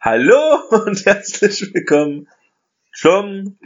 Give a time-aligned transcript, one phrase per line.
[0.00, 2.28] Hallo und herzlich willkommen
[2.94, 3.58] zum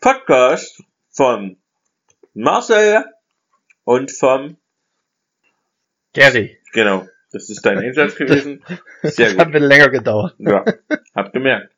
[0.00, 1.56] Podcast von
[2.34, 3.04] Marcel
[3.84, 4.56] und vom
[6.12, 6.58] Gary.
[6.72, 8.62] Genau, das ist dein Einsatz gewesen.
[9.02, 9.52] Sehr das hat ein gut.
[9.52, 10.34] bisschen länger gedauert.
[10.38, 10.64] Ja,
[11.14, 11.74] hab gemerkt.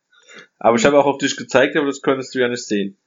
[0.58, 2.98] Aber ich habe auch auf dich gezeigt, aber das konntest du ja nicht sehen.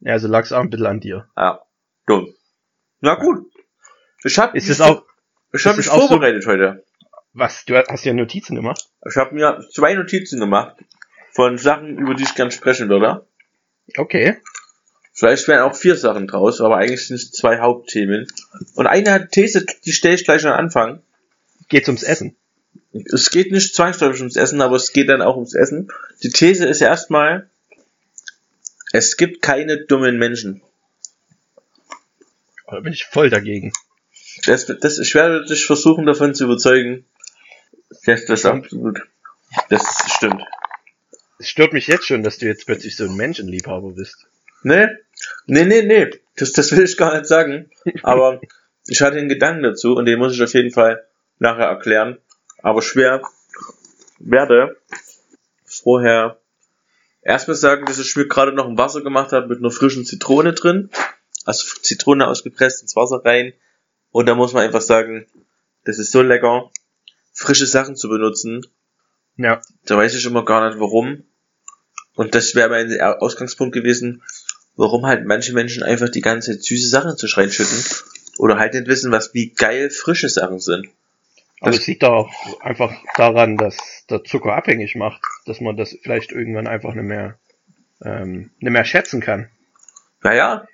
[0.00, 1.28] Ja, also lag's auch ein bisschen an dir.
[1.36, 1.62] Ja,
[2.06, 2.34] dumm.
[3.00, 3.50] Na gut.
[4.24, 5.04] Ich habe Ist es auch,
[5.52, 6.84] ich hab mich auch so- vorbereitet heute.
[7.32, 8.88] was, du hast ja Notizen gemacht?
[9.08, 10.76] Ich habe mir zwei Notizen gemacht
[11.32, 13.26] von Sachen, über die ich gern sprechen würde.
[13.96, 14.38] Okay.
[15.12, 18.26] Vielleicht wären auch vier Sachen draus, aber eigentlich sind es zwei Hauptthemen.
[18.74, 21.02] Und eine These, die stelle ich gleich am Anfang.
[21.68, 22.36] Geht's ums Essen?
[22.92, 25.88] Es geht nicht zwangsläufig ums Essen, aber es geht dann auch ums Essen.
[26.22, 27.50] Die These ist erstmal,
[28.92, 30.62] es gibt keine dummen Menschen.
[32.66, 33.72] Da bin ich voll dagegen.
[34.46, 37.04] Das, das, ich werde dich versuchen davon zu überzeugen,
[38.04, 39.00] dass das absolut,
[39.68, 39.82] das
[40.14, 40.42] stimmt.
[41.38, 44.26] Es stört mich jetzt schon, dass du jetzt plötzlich so ein Menschenliebhaber bist.
[44.62, 44.88] Nee,
[45.46, 47.70] nee, nee, nee, das, das will ich gar nicht sagen.
[48.02, 48.40] Aber
[48.86, 51.04] ich hatte einen Gedanken dazu und den muss ich auf jeden Fall
[51.38, 52.18] nachher erklären.
[52.62, 53.22] Aber schwer
[54.18, 54.76] werde
[55.64, 56.38] vorher
[57.22, 60.52] erstmal sagen, dass ich mir gerade noch ein Wasser gemacht habe mit einer frischen Zitrone
[60.52, 60.90] drin.
[61.44, 63.52] Also Zitrone ausgepresst ins Wasser rein.
[64.12, 65.26] Und da muss man einfach sagen,
[65.84, 66.70] das ist so lecker,
[67.42, 68.66] frische Sachen zu benutzen.
[69.36, 69.60] Ja.
[69.86, 71.24] Da weiß ich immer gar nicht warum.
[72.14, 74.22] Und das wäre mein Ausgangspunkt gewesen,
[74.76, 77.82] warum halt manche Menschen einfach die ganze Zeit süße Sachen zu schreien schütten.
[78.38, 80.88] Oder halt nicht wissen, was wie geil frische Sachen sind.
[81.60, 83.76] Aber Das- es liegt auch einfach daran, dass
[84.10, 87.38] der Zucker abhängig macht, dass man das vielleicht irgendwann einfach nicht mehr,
[88.04, 89.48] ähm, nicht mehr schätzen kann.
[90.22, 90.66] Naja,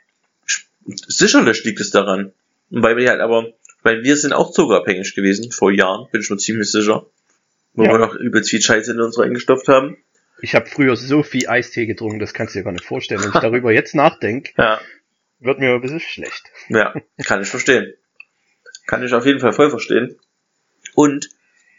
[0.87, 2.33] sicherlich liegt es daran.
[2.71, 6.31] Und weil wir halt aber, weil wir sind auch zuckerabhängig gewesen, vor Jahren, bin ich
[6.31, 7.07] mir ziemlich sicher.
[7.75, 7.93] Wo Ja.
[7.93, 9.97] wir noch übelst viel Scheiße in uns reingestopft haben.
[10.41, 13.21] Ich habe früher so viel Eistee getrunken, das kannst du dir gar nicht vorstellen.
[13.23, 14.81] Wenn ich darüber jetzt nachdenke, Ja.
[15.41, 16.43] wird mir ein bisschen schlecht.
[16.69, 16.95] Ja,
[17.25, 17.93] kann ich verstehen.
[18.87, 20.17] Kann ich auf jeden Fall voll verstehen.
[20.95, 21.29] Und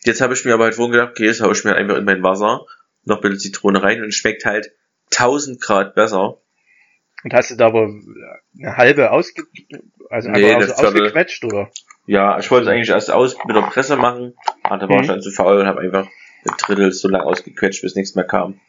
[0.03, 2.05] jetzt habe ich mir aber halt vorhin gedacht, okay, jetzt haue ich mir einfach in
[2.05, 2.65] mein Wasser
[3.05, 4.71] noch ein bisschen Zitrone rein und es schmeckt halt
[5.11, 6.37] 1000 Grad besser.
[7.23, 7.89] Und hast du da aber
[8.57, 9.43] eine halbe ausge
[10.09, 10.71] also Nee, Viertel.
[10.71, 11.69] ausgequetscht oder?
[12.07, 15.01] Ja, ich wollte es eigentlich erst aus mit der Presse machen, aber da war Mhm.
[15.01, 16.07] ich dann zu faul und habe einfach
[16.45, 18.59] ein Drittel so lang ausgequetscht, bis nichts mehr kam.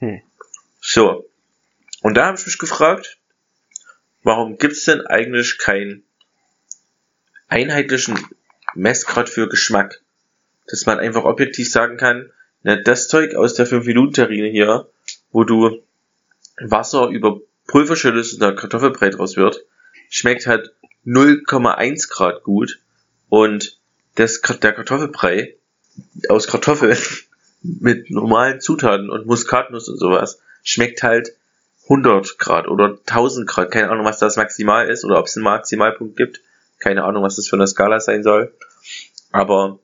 [0.00, 0.20] Hm.
[0.80, 1.26] So.
[2.02, 3.18] Und da habe ich mich gefragt,
[4.22, 6.02] warum gibt's denn eigentlich keinen
[7.48, 8.18] einheitlichen
[8.74, 10.02] Messgrad für Geschmack?
[10.68, 12.30] Dass man einfach objektiv sagen kann,
[12.62, 14.90] na, das Zeug aus der 5-Minuten-Terrine hier,
[15.30, 15.82] wo du
[16.58, 19.64] Wasser über Pulver schüttest und da Kartoffelbrei draus wird,
[20.08, 20.72] schmeckt halt
[21.04, 22.80] 0,1 Grad gut
[23.28, 23.78] und
[24.14, 25.56] das, der Kartoffelbrei
[26.28, 26.96] aus Kartoffeln
[27.62, 31.32] mit normalen Zutaten und Muskatnuss und sowas schmeckt halt
[31.84, 33.70] 100 Grad oder 1000 Grad.
[33.70, 36.40] Keine Ahnung, was das maximal ist oder ob es einen Maximalpunkt gibt.
[36.78, 38.52] Keine Ahnung, was das für eine Skala sein soll.
[39.30, 39.78] Aber,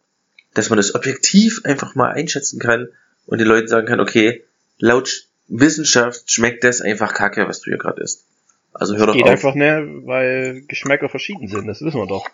[0.55, 2.89] dass man das objektiv einfach mal einschätzen kann
[3.27, 4.45] und den Leuten sagen kann, okay,
[4.79, 8.25] laut Wissenschaft schmeckt das einfach kacke, was du hier gerade isst.
[8.73, 9.31] Also hör doch Geht auf.
[9.31, 12.27] einfach nicht, weil Geschmäcker verschieden sind, das wissen wir doch.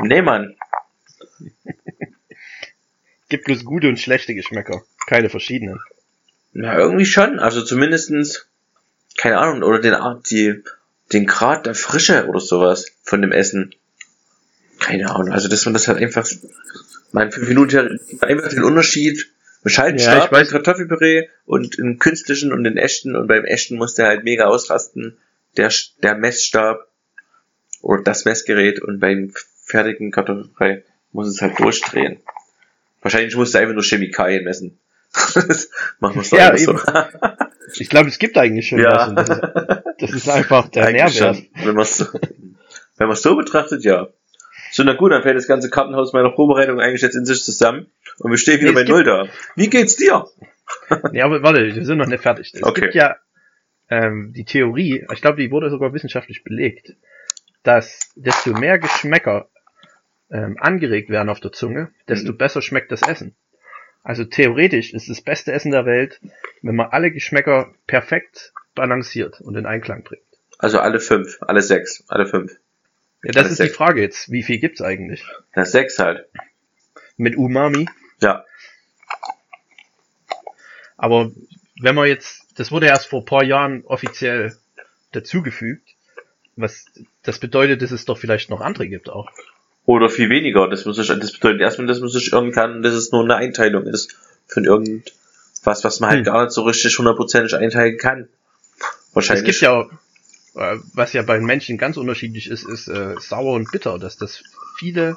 [0.00, 0.56] Nee, Mann.
[3.28, 5.80] Gibt bloß gute und schlechte Geschmäcker, keine verschiedenen.
[6.52, 7.40] Na, irgendwie schon.
[7.40, 8.46] Also zumindestens,
[9.16, 10.62] keine Ahnung, oder den Art, die,
[11.12, 13.74] den Grad der Frische oder sowas von dem Essen.
[14.78, 15.32] Keine Ahnung.
[15.32, 16.28] Also, dass man das halt einfach,
[17.12, 19.30] mal in fünf Minuten einfach den Unterschied,
[19.66, 23.94] schaltet Ja, ich beim Kartoffelpüree und im künstlichen und den echten und beim echten muss
[23.94, 25.18] der halt mega ausrasten.
[25.56, 26.88] Der, der Messstab
[27.80, 29.32] oder das Messgerät und beim
[29.64, 32.20] fertigen Kartoffelbrei muss es halt durchdrehen.
[33.02, 34.78] Wahrscheinlich muss der einfach nur Chemikalien messen.
[35.34, 35.70] Das
[36.00, 36.78] Machen wir es doch Ja, so.
[37.76, 39.08] Ich glaube, es gibt eigentlich schon was.
[39.08, 39.42] Und das, ist,
[40.00, 41.36] das ist einfach der Eigentlich Nährwert.
[41.36, 41.48] schon.
[41.64, 42.12] Wenn man es
[42.96, 44.08] wenn man's so betrachtet, ja.
[44.74, 47.86] So, na gut, dann fällt das ganze Kartenhaus meiner Vorbereitung eigentlich jetzt in sich zusammen
[48.18, 49.28] und wir stehen wieder Nee, bei Null da.
[49.54, 50.26] Wie geht's dir?
[51.12, 52.50] Nee, aber warte, wir sind noch nicht fertig.
[52.52, 52.80] Es Okay.
[52.80, 53.16] gibt ja
[53.88, 56.94] ähm, die Theorie, ich glaube, die wurde sogar wissenschaftlich belegt,
[57.62, 59.48] dass desto mehr Geschmäcker
[60.32, 62.38] ähm, angeregt werden auf der Zunge, desto Mhm.
[62.38, 63.36] besser schmeckt das Essen.
[64.02, 66.20] Also theoretisch ist das beste Essen der Welt,
[66.62, 70.24] wenn man alle Geschmäcker perfekt balanciert und in Einklang bringt.
[70.58, 72.56] Also alle fünf, alle sechs, alle fünf.
[73.24, 73.76] Ja, das Alles ist die sechs.
[73.76, 74.30] Frage jetzt.
[74.30, 75.24] Wie viel gibt's eigentlich?
[75.54, 76.26] Na, sechs halt.
[77.16, 77.86] Mit Umami?
[78.20, 78.44] Ja.
[80.96, 81.30] Aber
[81.80, 84.56] wenn man jetzt, das wurde erst vor ein paar Jahren offiziell
[85.12, 85.88] dazugefügt,
[86.56, 86.86] was
[87.22, 89.30] das bedeutet, dass es doch vielleicht noch andere gibt auch.
[89.86, 90.68] Oder viel weniger.
[90.68, 93.86] Das muss ich, das bedeutet erstmal, dass man sich irgendwann, dass es nur eine Einteilung
[93.86, 94.16] ist
[94.46, 95.12] von irgend,
[95.62, 96.24] was, man halt Hm.
[96.24, 98.28] gar nicht so richtig hundertprozentig einteilen kann.
[98.78, 99.44] Es Wahrscheinlich.
[99.46, 99.90] gibt ja auch,
[100.54, 104.42] was ja bei Menschen ganz unterschiedlich ist, ist äh, sauer und bitter, dass das
[104.78, 105.16] viele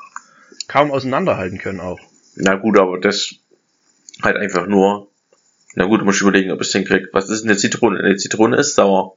[0.67, 1.99] kaum auseinanderhalten können auch.
[2.35, 3.35] Na gut, aber das
[4.21, 5.07] halt einfach nur.
[5.75, 7.09] Na gut, muss ich überlegen, ob ich den krieg.
[7.13, 7.99] Was ist eine Zitrone?
[7.99, 9.15] Eine Zitrone ist sauer.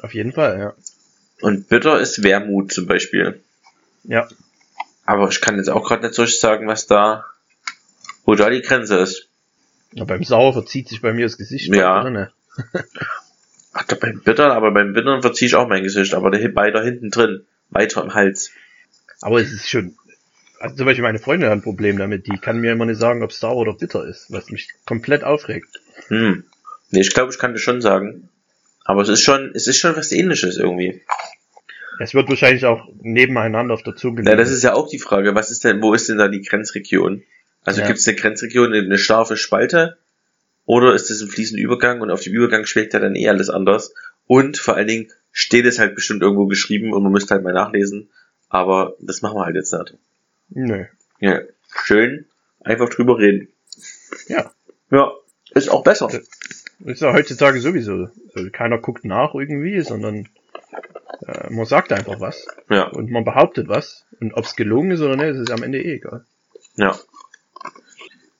[0.00, 0.74] Auf jeden Fall, ja.
[1.42, 3.42] Und bitter ist Wermut zum Beispiel.
[4.04, 4.28] Ja,
[5.04, 7.24] Aber ich kann jetzt auch gerade nicht so sagen, was da,
[8.24, 9.28] wo da die Grenze ist.
[9.92, 11.68] Ja, beim Sauer verzieht sich bei mir das Gesicht.
[11.74, 12.30] Ja.
[13.72, 17.10] Ach, beim Bittern, aber beim Bittern verziehe ich auch mein Gesicht, aber der weiter hinten
[17.10, 18.50] drin, weiter im Hals.
[19.20, 19.96] Aber es ist schon,
[20.60, 23.22] also zum Beispiel meine Freundin hat ein Problem damit, die kann mir immer nicht sagen,
[23.22, 25.68] ob es sauer oder bitter ist, was mich komplett aufregt.
[26.08, 26.44] Hm.
[26.90, 28.28] Nee, ich glaube, ich kann das schon sagen.
[28.84, 31.02] Aber es ist schon, es ist schon was ähnliches irgendwie.
[31.98, 35.34] Es wird wahrscheinlich auch nebeneinander auf der Zunge Ja, das ist ja auch die Frage,
[35.34, 37.22] was ist denn, wo ist denn da die Grenzregion?
[37.64, 37.86] Also Ja.
[37.86, 39.98] gibt es eine Grenzregion, eine scharfe Spalte?
[40.64, 43.50] Oder ist es ein fließender Übergang und auf dem Übergang schlägt ja dann eh alles
[43.50, 43.94] anders?
[44.26, 47.52] Und vor allen Dingen steht es halt bestimmt irgendwo geschrieben und man müsste halt mal
[47.52, 48.10] nachlesen.
[48.48, 49.94] Aber das machen wir halt jetzt nicht.
[50.50, 50.84] Nö.
[51.20, 51.40] Ja,
[51.84, 52.26] schön,
[52.60, 53.48] einfach drüber reden.
[54.28, 54.50] Ja.
[54.90, 55.12] Ja,
[55.50, 56.08] ist auch besser.
[56.08, 58.08] Das ist ja heutzutage sowieso.
[58.34, 60.28] Also keiner guckt nach irgendwie, sondern
[61.26, 64.04] äh, man sagt einfach was Ja, und man behauptet was.
[64.20, 66.24] Und ob es gelungen ist oder nicht, ist am Ende eh egal.
[66.76, 66.98] ja.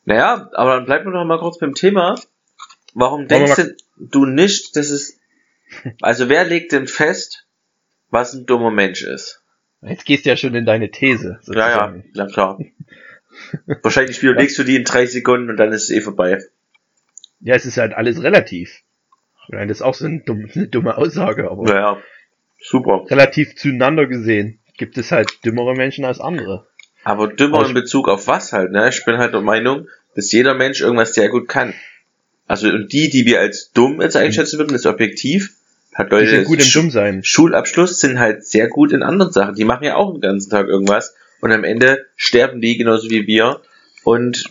[0.04, 2.18] Naja, aber dann bleiben wir doch mal kurz beim Thema.
[2.94, 5.18] Warum denkst mal- du nicht, dass es,
[6.00, 7.46] also wer legt denn fest,
[8.10, 9.42] was ein dummer Mensch ist?
[9.80, 11.40] Jetzt gehst du ja schon in deine These.
[11.46, 12.10] Ja, ja, sozusagen.
[12.14, 12.58] na klar.
[13.82, 16.38] Wahrscheinlich widerlegst du die in drei Sekunden und dann ist es eh vorbei.
[17.40, 18.82] Ja, es ist halt alles relativ.
[19.44, 21.98] Ich meine, das ist auch so eine dumme, eine dumme Aussage, aber Naja,
[22.60, 23.04] super.
[23.08, 26.66] relativ zueinander gesehen gibt es halt dümmere Menschen als andere.
[27.04, 28.88] Aber dümmer in Bezug auf was halt, ne?
[28.88, 31.74] Ich bin halt der Meinung, dass jeder Mensch irgendwas sehr gut kann.
[32.46, 35.54] Also, und die, die wir als dumm jetzt einschätzen würden, ist objektiv,
[35.94, 37.24] hat Die Leute, sind gut im Schu- Dummsein.
[37.24, 39.54] Schulabschluss sind halt sehr gut in anderen Sachen.
[39.54, 43.26] Die machen ja auch den ganzen Tag irgendwas und am Ende sterben die genauso wie
[43.26, 43.60] wir
[44.04, 44.44] und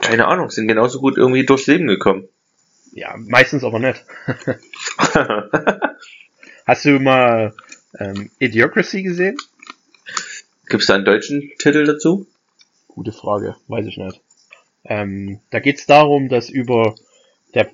[0.00, 2.28] keine Ahnung, sind genauso gut irgendwie durchs Leben gekommen.
[2.92, 4.04] Ja, meistens aber nicht.
[6.66, 7.54] Hast du mal
[7.98, 9.36] ähm, Idiocracy gesehen?
[10.68, 12.26] Gibt's da einen deutschen Titel dazu?
[12.88, 14.20] Gute Frage, weiß ich nicht.
[14.84, 16.94] Ähm, da geht es darum, dass über
[17.54, 17.70] der,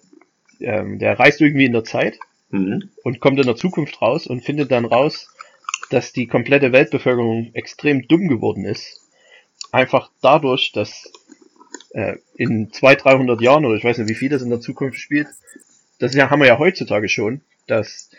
[0.61, 2.19] ähm, der reist irgendwie in der Zeit
[2.51, 2.91] Mhm.
[3.05, 5.29] und kommt in der Zukunft raus und findet dann raus,
[5.91, 9.01] dass die komplette Weltbevölkerung extrem dumm geworden ist.
[9.71, 11.13] Einfach dadurch, dass
[11.91, 14.99] äh, in 200, 300 Jahren oder ich weiß nicht, wie viel das in der Zukunft
[14.99, 15.29] spielt,
[16.01, 18.11] das ja, haben wir ja heutzutage schon, dass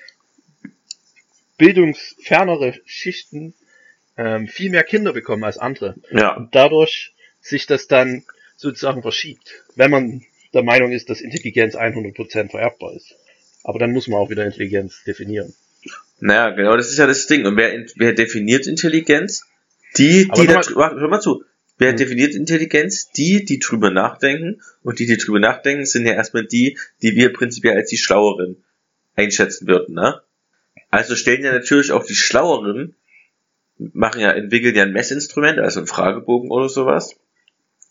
[1.58, 3.54] bildungsfernere Schichten
[4.18, 8.24] ähm, viel mehr Kinder bekommen als andere Ja, und dadurch sich das dann
[8.58, 10.24] sozusagen verschiebt, wenn man
[10.54, 13.16] der Meinung ist, dass Intelligenz 100% vererbbar ist.
[13.64, 15.54] Aber dann muss man auch wieder Intelligenz definieren.
[16.20, 17.46] naja, genau, das ist ja das Ding.
[17.46, 19.44] Und wer, wer definiert Intelligenz?
[19.98, 21.44] Die, Aber die, da, hör mal zu.
[21.78, 21.98] Wer Mhm.
[21.98, 23.12] definiert Intelligenz?
[23.12, 24.62] Die, die drüber nachdenken.
[24.84, 28.64] Und die, die drüber nachdenken, sind ja erstmal die, die wir prinzipiell als die Schlaueren
[29.16, 30.22] einschätzen würden, ne?
[30.90, 32.96] Also stellen ja natürlich auch die Schlaueren,
[33.94, 37.16] machen ja, entwickeln ja ein Messinstrument, also ein Fragebogen oder sowas,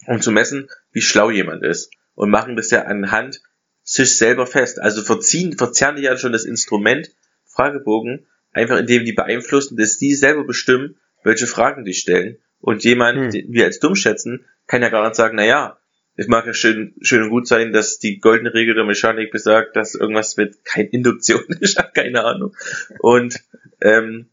[0.06, 1.90] um zu messen, wie schlau jemand ist.
[2.14, 3.40] Und machen das ja anhand
[3.82, 4.78] sich selber fest.
[4.80, 7.10] Also verziehen, verzerren die ja schon das Instrument
[7.46, 12.38] Fragebogen, einfach indem die beeinflussen, dass die selber bestimmen, welche Fragen die stellen.
[12.60, 13.30] Und jemand, Hm.
[13.30, 15.78] den wir als dumm schätzen, kann ja gar nicht sagen, na ja,
[16.16, 19.76] es mag ja schön, schön und gut sein, dass die goldene Regel der Mechanik besagt,
[19.76, 22.54] dass irgendwas mit kein Induktion ist, keine Ahnung.
[22.98, 23.40] Und
[23.80, 24.29] ähm,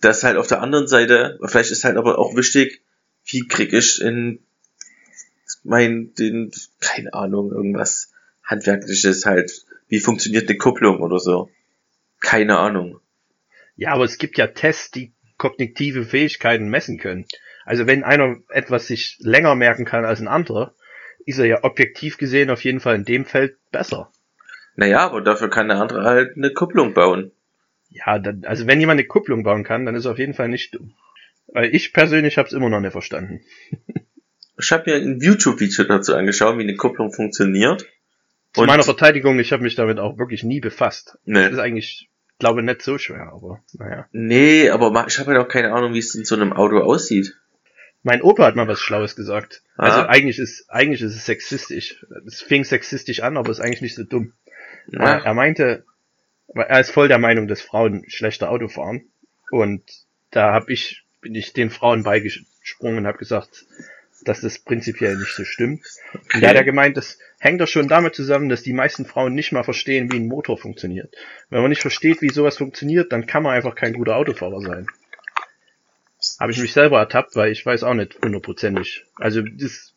[0.00, 2.82] das halt auf der anderen Seite, vielleicht ist halt aber auch wichtig,
[3.24, 4.40] wie krieg ich in
[5.62, 11.50] mein, den, keine Ahnung, irgendwas handwerkliches halt, wie funktioniert eine Kupplung oder so.
[12.20, 13.00] Keine Ahnung.
[13.76, 17.26] Ja, aber es gibt ja Tests, die kognitive Fähigkeiten messen können.
[17.64, 20.74] Also wenn einer etwas sich länger merken kann als ein anderer,
[21.24, 24.10] ist er ja objektiv gesehen auf jeden Fall in dem Feld besser.
[24.76, 27.32] Naja, aber dafür kann der andere halt eine Kupplung bauen.
[27.90, 30.48] Ja, dann, also wenn jemand eine Kupplung bauen kann, dann ist er auf jeden Fall
[30.48, 30.94] nicht dumm.
[31.52, 33.40] Weil ich persönlich habe es immer noch nicht verstanden.
[34.58, 37.86] Ich habe mir ein YouTube-Video dazu angeschaut, wie eine Kupplung funktioniert.
[38.52, 41.18] Zu meiner Verteidigung, ich habe mich damit auch wirklich nie befasst.
[41.24, 44.06] Das ist eigentlich, glaube nicht so schwer, aber naja.
[44.12, 47.36] nee, aber ich habe halt auch keine Ahnung, wie es in so einem Auto aussieht.
[48.02, 49.62] Mein Opa hat mal was Schlaues gesagt.
[49.76, 49.84] Ah.
[49.84, 52.04] Also eigentlich ist, eigentlich ist es sexistisch.
[52.26, 54.32] Es fing sexistisch an, aber ist eigentlich nicht so dumm.
[54.88, 55.84] Na, Er meinte,
[56.54, 59.04] er ist voll der Meinung, dass Frauen schlechter Auto fahren.
[59.50, 59.82] Und
[60.30, 63.66] da hab ich, bin ich den Frauen beigesprungen und habe gesagt,
[64.24, 65.82] dass das prinzipiell nicht so stimmt.
[66.08, 66.20] Okay.
[66.34, 69.34] Und da hat er gemeint, das hängt doch schon damit zusammen, dass die meisten Frauen
[69.34, 71.14] nicht mal verstehen, wie ein Motor funktioniert.
[71.48, 74.86] Wenn man nicht versteht, wie sowas funktioniert, dann kann man einfach kein guter Autofahrer sein.
[76.38, 79.06] Habe ich mich selber ertappt, weil ich weiß auch nicht hundertprozentig.
[79.16, 79.94] Also das,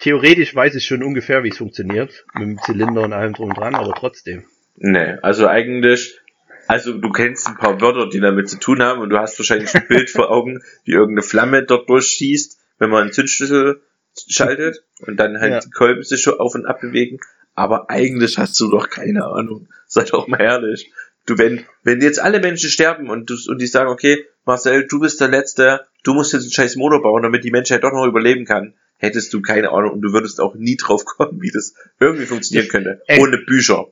[0.00, 3.74] theoretisch weiß ich schon ungefähr, wie es funktioniert, mit dem Zylinder und allem drum dran,
[3.74, 4.44] aber trotzdem.
[4.76, 6.20] Nee, also eigentlich,
[6.66, 9.74] also du kennst ein paar Wörter, die damit zu tun haben und du hast wahrscheinlich
[9.74, 13.82] ein Bild vor Augen, wie irgendeine Flamme dort durchschießt, wenn man einen Zündschlüssel
[14.28, 15.60] schaltet und dann halt ja.
[15.60, 17.18] die Kolben sich schon auf und ab bewegen.
[17.54, 19.68] Aber eigentlich hast du doch keine Ahnung.
[19.86, 20.92] Sei doch mal ehrlich.
[21.26, 25.00] Du, wenn, wenn jetzt alle Menschen sterben und, du, und die sagen, okay, Marcel, du
[25.00, 28.06] bist der Letzte, du musst jetzt einen scheiß Motor bauen, damit die Menschheit doch noch
[28.06, 31.74] überleben kann, hättest du keine Ahnung und du würdest auch nie drauf kommen, wie das
[31.98, 33.02] irgendwie funktionieren könnte.
[33.18, 33.88] Ohne Bücher.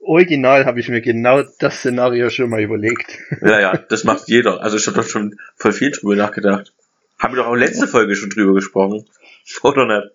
[0.00, 3.18] Original habe ich mir genau das Szenario schon mal überlegt.
[3.42, 4.60] Ja, ja, das macht jeder.
[4.62, 6.72] Also ich habe doch schon voll viel drüber nachgedacht.
[7.18, 9.04] Haben wir doch auch letzte Folge schon drüber gesprochen.
[9.62, 10.12] Oder nicht?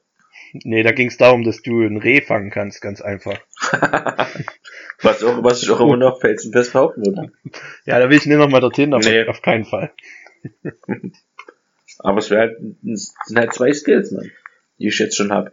[0.63, 3.37] Nee, da ging es darum, dass du ein Reh fangen kannst, ganz einfach.
[5.01, 7.31] was, auch, was ich auch immer noch felsenfest behaupten würde.
[7.85, 9.27] Ja, da will ich nicht nochmal dorthin, aber nee.
[9.27, 9.91] auf keinen Fall.
[11.99, 14.31] aber es wäre halt, sind halt zwei Skills, man,
[14.79, 15.51] die ich jetzt schon habe.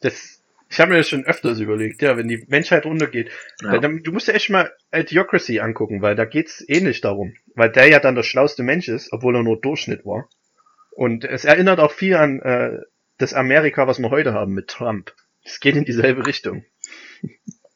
[0.00, 0.37] Das,
[0.70, 3.30] ich habe mir das schon öfters überlegt, ja, wenn die Menschheit runtergeht.
[3.62, 3.78] Ja.
[3.78, 7.34] Dann, du musst ja echt mal Idiocracy angucken, weil da geht's ähnlich darum.
[7.54, 10.28] Weil der ja dann der schlauste Mensch ist, obwohl er nur Durchschnitt war.
[10.90, 12.80] Und es erinnert auch viel an äh,
[13.16, 15.14] das Amerika, was wir heute haben mit Trump.
[15.42, 16.64] Es geht in dieselbe Richtung.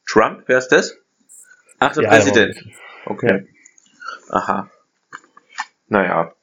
[0.05, 0.97] Trump, wer ist das?
[1.79, 2.63] Ach, der ja, Präsident.
[3.05, 3.47] Okay.
[4.29, 4.35] Ja.
[4.35, 4.71] Aha.
[5.87, 6.33] Naja.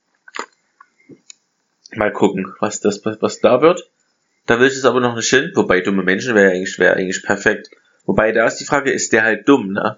[1.93, 3.90] Mal gucken, was das, was da wird.
[4.51, 5.53] Da will ich es aber noch nicht hin.
[5.55, 7.71] Wobei dumme Menschen wäre eigentlich, wäre eigentlich perfekt.
[8.05, 9.97] Wobei da ist die Frage, ist der halt dumm, ne?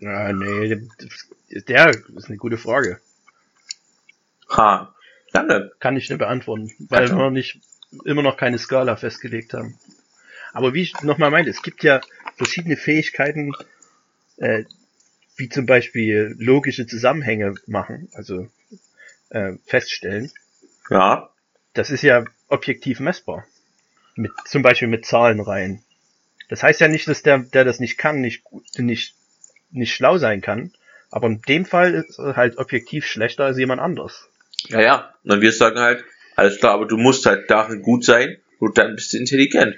[0.00, 0.88] Ja, nee,
[1.68, 2.98] der ist eine gute Frage.
[4.50, 4.92] Ha,
[5.32, 5.70] danke.
[5.78, 7.60] Kann ich nicht beantworten, weil wir noch nicht,
[8.04, 9.78] immer noch keine Skala festgelegt haben.
[10.52, 12.00] Aber wie ich nochmal meinte, es gibt ja
[12.34, 13.52] verschiedene Fähigkeiten,
[14.38, 14.64] äh,
[15.36, 18.48] wie zum Beispiel logische Zusammenhänge machen, also
[19.28, 20.32] äh, feststellen.
[20.90, 21.30] Ja.
[21.72, 23.46] Das ist ja objektiv messbar
[24.16, 25.82] mit, zum Beispiel mit Zahlenreihen.
[26.48, 28.42] Das heißt ja nicht, dass der, der das nicht kann, nicht,
[28.76, 29.14] nicht,
[29.70, 30.72] nicht schlau sein kann.
[31.10, 34.28] Aber in dem Fall ist er halt objektiv schlechter als jemand anderes.
[34.68, 35.14] Ja, ja.
[35.24, 36.04] Und wir sagen halt,
[36.34, 39.76] alles klar, aber du musst halt darin gut sein und dann bist du intelligent.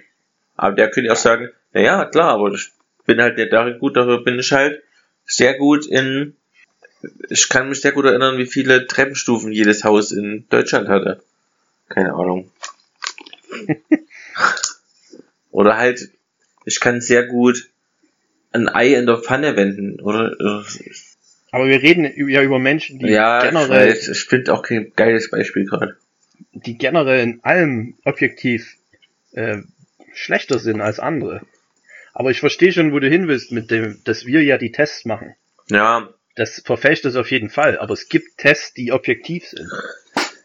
[0.56, 2.70] Aber der könnte auch sagen, na ja, klar, aber ich
[3.06, 4.82] bin halt nicht darin gut, dafür bin ich halt
[5.24, 6.36] sehr gut in,
[7.28, 11.22] ich kann mich sehr gut erinnern, wie viele Treppenstufen jedes Haus in Deutschland hatte.
[11.88, 12.50] Keine Ahnung.
[15.58, 16.08] Oder halt,
[16.66, 17.68] ich kann sehr gut
[18.52, 20.36] ein Ei in der Pfanne wenden, oder?
[21.50, 23.92] Aber wir reden ja über Menschen, die ja, generell.
[23.92, 25.96] Ich, ich finde auch kein geiles Beispiel gerade.
[26.52, 28.76] Die generell in allem objektiv
[29.32, 29.62] äh,
[30.14, 31.40] schlechter sind als andere.
[32.14, 35.06] Aber ich verstehe schon, wo du hin willst mit dem, dass wir ja die Tests
[35.06, 35.34] machen.
[35.70, 36.08] Ja.
[36.36, 37.80] Das verfälscht das auf jeden Fall.
[37.80, 39.68] Aber es gibt Tests, die objektiv sind.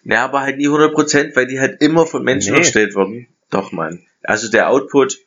[0.05, 2.61] Ja, aber halt nie 100%, weil die halt immer von Menschen nee.
[2.61, 3.27] erstellt wurden.
[3.51, 4.07] Doch, Mann.
[4.23, 5.17] Also der Output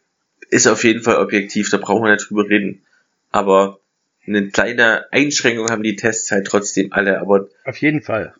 [0.50, 2.82] ist auf jeden Fall objektiv, da brauchen wir nicht drüber reden.
[3.30, 3.80] Aber
[4.26, 7.48] eine kleine Einschränkung haben die Tests halt trotzdem alle, aber.
[7.64, 8.34] Auf jeden Fall.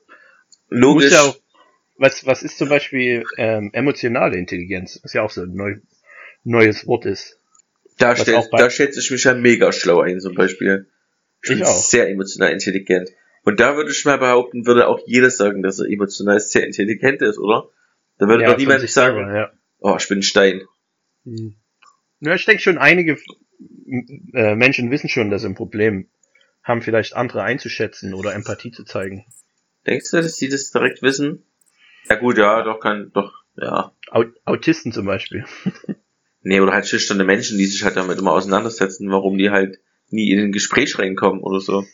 [0.68, 1.12] Logisch.
[1.12, 1.36] Ja auch,
[1.98, 5.76] was, was ist zum Beispiel ähm, emotionale Intelligenz, was ja auch so ein neu,
[6.44, 7.38] neues Wort ist.
[7.98, 10.86] Da, stell, da schätze ich mich ja mega schlau ein, zum Beispiel.
[11.42, 11.72] Ich, ich bin auch.
[11.72, 13.10] sehr emotional intelligent.
[13.44, 17.22] Und da würde ich mal behaupten, würde auch jeder sagen, dass er emotional sehr intelligent
[17.22, 17.68] ist, oder?
[18.18, 19.52] Da würde ja, doch niemand sagen, selber, ja.
[19.78, 20.62] Oh, ich bin ein Stein.
[21.24, 21.56] Hm.
[22.20, 23.18] Ja, ich denke schon, einige
[24.32, 26.08] äh, Menschen wissen schon, dass sie ein Problem
[26.62, 29.26] haben, vielleicht andere einzuschätzen oder Empathie zu zeigen.
[29.86, 31.44] Denkst du, dass die das direkt wissen?
[32.08, 33.92] Ja gut, ja, doch kann, doch, ja.
[34.44, 35.44] Autisten zum Beispiel.
[36.42, 39.78] nee, oder halt schüchterne Menschen, die sich halt damit immer auseinandersetzen, warum die halt
[40.08, 41.84] nie in ein Gespräch reinkommen oder so.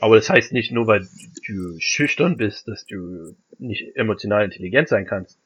[0.00, 1.08] Aber das heißt nicht nur, weil
[1.46, 5.38] du schüchtern bist, dass du nicht emotional intelligent sein kannst.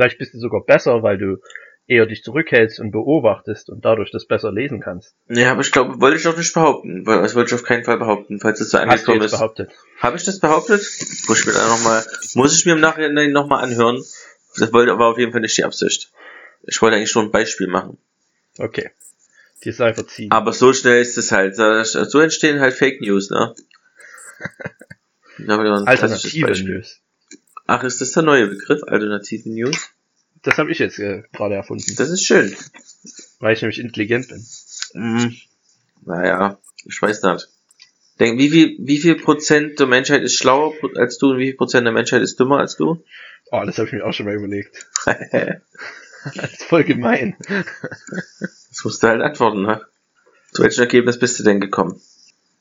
[0.00, 1.42] Vielleicht bist du sogar besser, weil du
[1.86, 5.14] eher dich zurückhältst und beobachtest und dadurch das besser lesen kannst.
[5.28, 7.98] Ja, aber ich glaube, wollte ich doch nicht behaupten, das wollte ich auf keinen Fall
[7.98, 9.32] behaupten, falls es so angekommen ist.
[9.32, 9.70] behauptet?
[9.98, 10.80] Habe ich das behauptet?
[11.28, 12.02] Muss ich mir dann noch mal,
[12.32, 14.02] muss ich mir im Nachhinein nochmal anhören.
[14.56, 16.10] Das wollte aber auf jeden Fall nicht die Absicht.
[16.62, 17.98] Ich wollte eigentlich schon ein Beispiel machen.
[18.56, 18.92] Okay.
[19.64, 20.30] Die sei verziehen.
[20.30, 21.56] Aber so schnell ist es halt.
[21.56, 23.54] So entstehen halt Fake News, ne?
[25.84, 27.02] Alternative News.
[27.70, 28.82] Ach, ist das der neue Begriff?
[28.82, 29.90] Alternative News?
[30.42, 31.94] Das habe ich jetzt äh, gerade erfunden.
[31.94, 32.52] Das ist schön.
[33.38, 34.44] Weil ich nämlich intelligent bin.
[34.94, 35.36] Hm.
[36.04, 37.48] Naja, ich weiß nicht.
[38.18, 41.56] Denk, wie viel, wie viel Prozent der Menschheit ist schlauer als du und wie viel
[41.56, 43.04] Prozent der Menschheit ist dümmer als du?
[43.52, 44.88] Oh, das habe ich mir auch schon mal überlegt.
[45.04, 47.36] das ist voll gemein.
[47.46, 49.80] Das musst du halt antworten, ne?
[50.50, 52.00] Zu welchem Ergebnis bist du denn gekommen?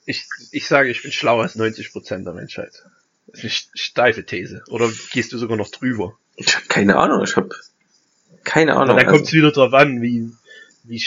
[0.05, 2.83] Ich, ich sage, ich bin schlauer als 90% der Menschheit.
[3.31, 4.63] Das ist eine steife These.
[4.69, 6.17] Oder gehst du sogar noch drüber?
[6.35, 7.49] Ich habe keine Ahnung, ich habe
[8.43, 8.81] keine Ahnung.
[8.81, 10.31] Und dann also- kommt es wieder drauf an, wie,
[10.83, 11.03] wie,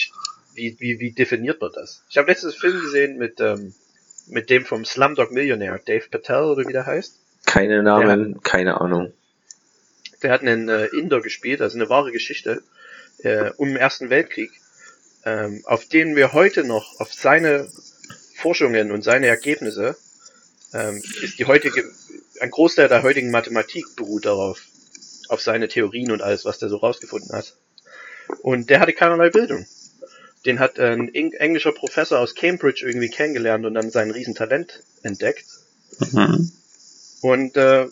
[0.55, 2.05] wie, wie, wie definiert man das?
[2.11, 3.75] Ich habe letztes Film gesehen mit, ähm,
[4.29, 7.19] mit dem vom Slumdog Millionär, Dave Patel oder wie der heißt.
[7.47, 9.13] keine Namen, keine Ahnung.
[10.23, 12.63] Der hat einen äh, Inder gespielt, also eine wahre Geschichte
[13.19, 14.51] äh, um den Ersten Weltkrieg,
[15.25, 17.69] ähm, auf den wir heute noch, auf seine
[18.37, 19.97] Forschungen und seine Ergebnisse,
[20.75, 21.85] ähm, ist die heutige,
[22.41, 24.63] ein Großteil der heutigen Mathematik beruht darauf,
[25.29, 27.57] auf seine Theorien und alles, was der so rausgefunden hat.
[28.43, 29.67] Und der hatte keinerlei Bildung.
[30.45, 35.47] Den hat ein Eng englischer Professor aus Cambridge irgendwie kennengelernt und dann sein Riesentalent entdeckt.
[36.13, 36.51] Mhm.
[37.21, 37.87] Und äh,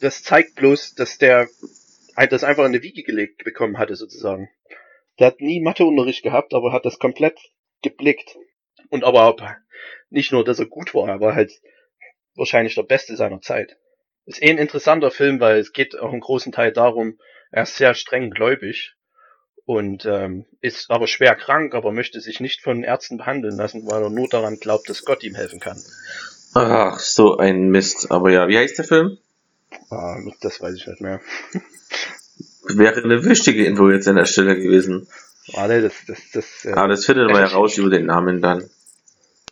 [0.00, 1.48] das zeigt bloß, dass der
[2.28, 4.50] das einfach in die Wiege gelegt bekommen hatte, sozusagen.
[5.18, 7.38] Der hat nie Matheunterricht gehabt, aber hat das komplett
[7.82, 8.36] geblickt.
[8.90, 9.36] Und aber
[10.10, 11.52] nicht nur, dass er gut war, er war halt
[12.40, 13.76] wahrscheinlich der Beste seiner Zeit.
[14.26, 17.18] Ist eh ein interessanter Film, weil es geht auch im großen Teil darum,
[17.52, 18.94] er ist sehr streng gläubig
[19.66, 24.02] und ähm, ist aber schwer krank, aber möchte sich nicht von Ärzten behandeln lassen, weil
[24.02, 25.80] er nur daran glaubt, dass Gott ihm helfen kann.
[26.54, 28.10] Ach, so ein Mist.
[28.10, 29.18] Aber ja, wie heißt der Film?
[29.90, 31.20] Ah, das weiß ich nicht mehr.
[32.64, 35.08] Wäre eine wichtige Info jetzt an der Stelle gewesen.
[35.52, 38.68] Warte, das, das, das, äh, Aber das findet man ja raus über den Namen dann.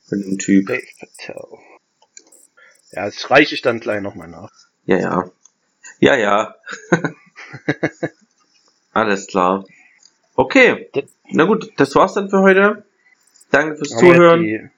[0.09, 0.67] Von dem Typ.
[0.67, 1.59] Dave Patel.
[2.93, 4.51] Ja, das reiche ich dann gleich nochmal nach.
[4.87, 5.31] Ja, ja.
[6.01, 6.55] Ja, ja.
[8.93, 9.67] Alles klar.
[10.35, 10.91] Okay.
[11.31, 12.85] Na gut, das war's dann für heute.
[13.51, 14.43] Danke fürs Haben Zuhören.
[14.43, 14.69] Die,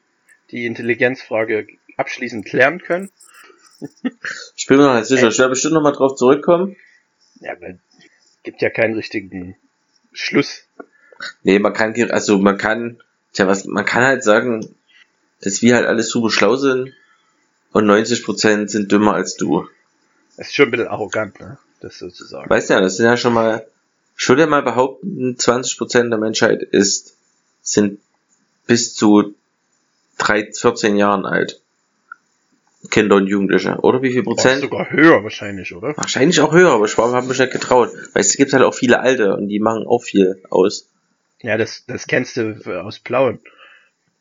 [0.50, 3.11] die Intelligenzfrage abschließend klären können.
[4.57, 5.29] Ich bin mir noch nicht sicher.
[5.29, 6.76] Ich werde bestimmt nochmal drauf zurückkommen.
[7.40, 7.79] Ja, weil
[8.43, 9.57] gibt ja keinen richtigen
[10.12, 10.67] Schluss.
[11.43, 13.02] Nee, man kann, also man kann,
[13.33, 14.75] tja, was, man kann halt sagen,
[15.42, 16.92] dass wir halt alles super schlau sind
[17.72, 19.68] und 90% sind dümmer als du.
[20.37, 21.59] Das ist schon ein bisschen arrogant, ne?
[21.80, 22.48] Das sozusagen.
[22.50, 23.66] Weißt ja, das sind ja schon mal,
[24.18, 27.16] ich würde mal behaupten, 20% der Menschheit ist,
[27.62, 28.00] sind
[28.66, 29.35] bis zu
[30.18, 31.61] 3, 14 Jahren alt.
[32.90, 33.76] Kinder und Jugendliche.
[33.83, 34.62] Oder wie viel Prozent?
[34.62, 35.94] sogar höher wahrscheinlich, oder?
[35.96, 37.90] Wahrscheinlich auch höher, aber ich habe mich nicht getraut.
[38.14, 40.88] Weil es gibt halt auch viele Alte und die machen auch viel aus.
[41.42, 43.40] Ja, das, das kennst du aus Plauen.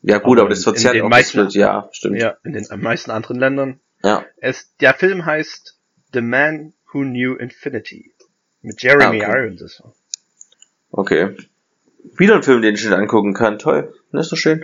[0.01, 1.53] Ja gut, Aber aber das meisten- das Bild.
[1.55, 2.17] Ja, stimmt.
[2.21, 2.37] Ja.
[2.43, 3.79] In den meisten anderen Ländern.
[4.03, 4.25] ja.
[4.37, 5.77] Es, der Film heißt
[6.13, 8.13] The Man Who Knew Infinity.
[8.61, 9.43] Mit Jeremy Ah, okay.
[9.45, 9.61] Irons.
[9.61, 9.93] ist er.
[10.91, 11.35] Okay.
[12.17, 13.59] Wieder ein Film, den ich nicht angucken kann.
[13.59, 13.93] Toll.
[14.11, 14.63] Das ist doch schön.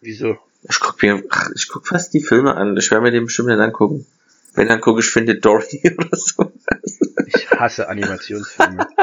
[0.00, 0.38] Wieso?
[0.62, 1.22] Ich guck mir,
[1.54, 2.76] ich guck fast die Filme an.
[2.76, 4.06] Ich werde mir den bestimmt nicht angucken.
[4.54, 6.52] Wenn dann gucke ich Findet Dory oder so.
[7.26, 8.86] Ich hasse Animationsfilme.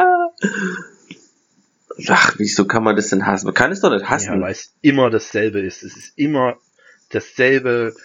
[2.10, 3.46] Ach, wieso kann man das denn hassen?
[3.46, 4.42] Man kann es doch nicht Ja, hassen.
[4.42, 5.84] weil es immer dasselbe ist.
[5.84, 6.58] Es ist immer
[7.10, 7.96] dasselbe.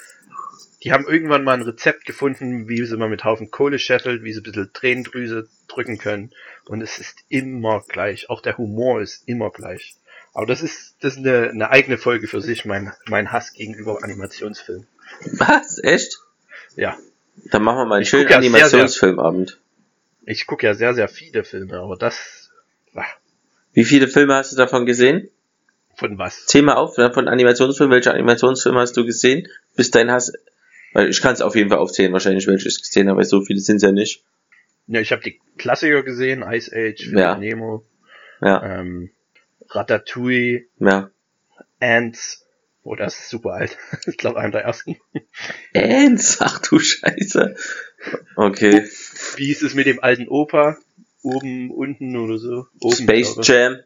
[0.83, 4.33] Die haben irgendwann mal ein Rezept gefunden, wie sie mal mit Haufen Kohle scheffelt, wie
[4.33, 6.31] sie ein bisschen Tränendrüse drücken können.
[6.67, 8.31] Und es ist immer gleich.
[8.31, 9.97] Auch der Humor ist immer gleich.
[10.33, 14.03] Aber das ist, das ist eine, eine eigene Folge für sich, mein, mein Hass gegenüber
[14.03, 14.87] Animationsfilmen.
[15.33, 15.79] Was?
[15.83, 16.19] Echt?
[16.77, 16.97] Ja.
[17.51, 19.59] Dann machen wir mal einen Ich schönen ja Animationsfilmabend.
[20.27, 22.51] Ich gucke ja sehr, sehr viele Filme, aber das,
[22.95, 23.05] ah,
[23.73, 25.29] Wie viele Filme hast du davon gesehen?
[26.01, 26.47] von was?
[26.47, 27.95] Zähl mal auf, ne, von Animationsfilmen.
[27.95, 29.47] Welche Animationsfilme hast du gesehen?
[29.77, 30.33] Bis dein Hass.
[30.93, 33.43] Weil ich kann es auf jeden Fall aufzählen, wahrscheinlich, welche ich gesehen habe, weil so
[33.43, 34.25] viele sind ja nicht.
[34.89, 37.37] Ja, ich habe die Klassiker gesehen, Ice Age, Ja.
[37.37, 37.85] Nemo,
[38.41, 39.11] Ja, ähm,
[39.69, 41.11] Ratatouille, ja.
[41.79, 42.47] Ants.
[42.83, 43.77] Oh, das ist super alt.
[44.07, 44.97] ich glaube, einer der ersten.
[45.75, 46.39] Ernst?
[46.41, 47.55] Ach du Scheiße.
[48.35, 48.89] Okay.
[49.37, 50.79] Wie ist es mit dem alten Opa?
[51.23, 52.67] Oben, unten oder so?
[52.81, 53.47] Oben, Space glaube.
[53.47, 53.79] Jam.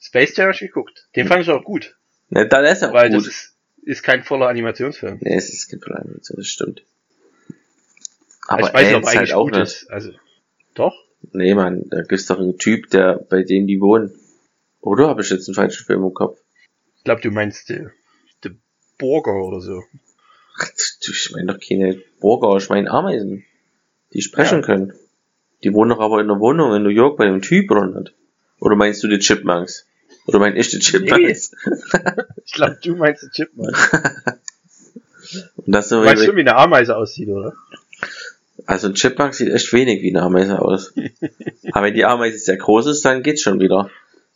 [0.00, 1.08] Space Jam hab ich geguckt.
[1.14, 1.96] Den fand ich auch gut.
[2.30, 3.18] Ne, dann ist er Weil gut.
[3.20, 5.18] das ist, ist kein voller Animationsfilm.
[5.20, 6.82] Nee, es ist kein Animation, das stimmt.
[8.48, 9.62] Aber ich weiß nicht, ob er eigentlich halt auch gut nicht.
[9.62, 9.90] ist.
[9.90, 10.12] Also,
[10.74, 10.94] doch?
[11.32, 14.12] Nee, Mann, da gibt's doch einen Typ, der, bei dem die wohnen.
[14.80, 16.40] Oder habe ich jetzt einen falschen Film im Kopf?
[16.96, 17.86] Ich glaube, du meinst die,
[18.42, 18.56] die
[18.98, 19.84] Burger oder so.
[20.58, 20.68] Ach,
[21.04, 23.44] du, Ich meine doch keine Burger, ich meine Ameisen.
[24.12, 24.66] Die sprechen Ja.
[24.66, 24.92] können.
[25.64, 28.14] Die wohnen doch aber in einer Wohnung in New York bei einem Typ oder nicht?
[28.58, 29.86] Oder meinst du die Chipmunks?
[30.26, 31.52] Oder mein ich die Chipmunks?
[32.44, 33.76] Ich glaube, du meinst die Chipmunk.
[35.56, 37.54] Und das Du weißt schon, wie eine Ameise aussieht, oder?
[38.66, 40.92] also ein Chipmunk sieht echt wenig wie eine Ameise aus.
[41.72, 43.90] aber wenn die Ameise sehr groß ist, dann geht's schon wieder.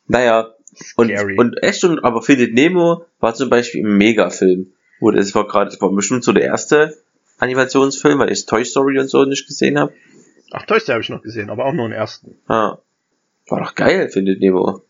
[0.06, 0.54] Naja,
[0.96, 1.36] und, Scary.
[1.38, 4.72] und echt, und, aber Findet Nemo war zum Beispiel ein Megafilm.
[5.00, 6.96] Wo das war gerade, das war bestimmt so der erste
[7.38, 9.92] Animationsfilm, weil ich Toy Story und so nicht gesehen habe.
[10.52, 12.38] Ach, Toy Story habe ich noch gesehen, aber auch nur den ersten.
[12.46, 12.78] Ah.
[13.48, 14.82] War doch geil, findet Nemo.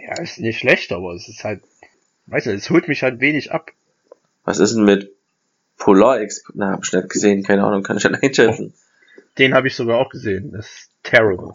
[0.00, 1.62] Ja, ist nicht schlecht, aber es ist halt,
[2.26, 3.70] weiß nicht, es holt mich halt wenig ab.
[4.44, 5.12] Was ist denn mit
[5.76, 6.56] Polar Express?
[6.56, 8.74] Na, hab ich nicht gesehen, keine Ahnung, kann ich nicht einschätzen.
[9.38, 10.52] Den habe ich sogar auch gesehen.
[10.52, 11.54] Das ist terrible.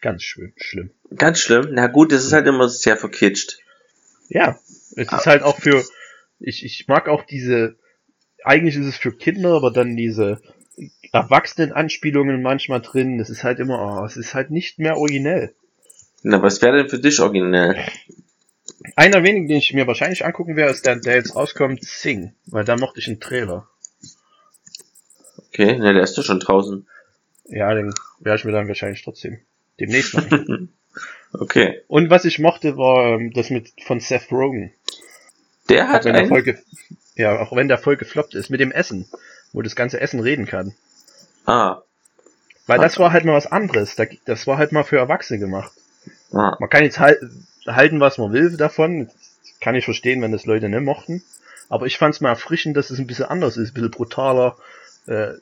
[0.00, 0.52] Ganz schlimm.
[0.56, 0.90] schlimm.
[1.16, 1.68] Ganz schlimm.
[1.72, 3.58] Na gut, das ist halt immer sehr verkitscht.
[4.28, 4.58] Ja,
[4.96, 5.82] es ist halt auch für,
[6.40, 7.76] ich, ich mag auch diese,
[8.44, 10.40] eigentlich ist es für Kinder, aber dann diese
[11.12, 13.18] Erwachsenen-Anspielungen manchmal drin.
[13.18, 15.54] Das ist halt immer, oh, es ist halt nicht mehr originell.
[16.22, 17.76] Na, was wäre denn für dich originell?
[18.96, 22.64] Einer wenigen, den ich mir wahrscheinlich angucken werde, ist der, der jetzt rauskommt, Sing, weil
[22.64, 23.68] da mochte ich einen Trailer.
[25.48, 26.86] Okay, na, der ist doch schon draußen.
[27.46, 29.38] Ja, den werde ich mir dann wahrscheinlich trotzdem
[29.80, 30.72] demnächst angucken.
[31.32, 31.82] Okay.
[31.88, 34.72] Und was ich mochte, war ähm, das mit von Seth Rogen.
[35.68, 36.62] Der Auch hat wenn der einen, Folge,
[37.16, 39.08] ja, auch wenn der voll gefloppt ist, mit dem Essen,
[39.54, 40.74] wo das ganze Essen reden kann.
[41.46, 41.80] ah,
[42.66, 43.94] Weil das war halt mal was anderes.
[43.96, 45.72] Da- Das war halt mal für Erwachsene gemacht.
[46.32, 47.18] ah, Man kann jetzt halt,
[47.66, 49.10] halten, was man will davon.
[49.60, 51.22] Kann ich verstehen, wenn das Leute nicht mochten.
[51.70, 54.56] Aber ich fand es mal erfrischend, dass es ein bisschen anders ist, ein bisschen brutaler,
[55.06, 55.32] äh,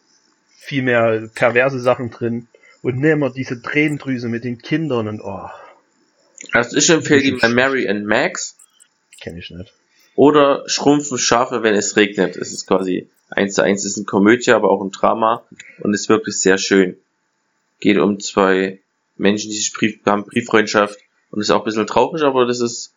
[0.57, 2.47] viel mehr perverse Sachen drin.
[2.83, 5.49] Und nicht immer diese Tränendrüse mit den Kindern und oh,
[6.53, 8.57] also ich empfehle dir mal Mary and Max
[9.21, 9.73] kenne ich nicht.
[10.17, 12.37] oder Schrumpfen Schafe, wenn es regnet.
[12.37, 15.43] Es ist quasi eins zu eins, es ist eine Komödie, aber auch ein Drama
[15.81, 16.97] und ist wirklich sehr schön.
[17.81, 18.81] Geht um zwei
[19.17, 20.99] Menschen, die sich Brief, haben Brieffreundschaft
[21.31, 22.93] und ist auch ein bisschen traurig, aber das ist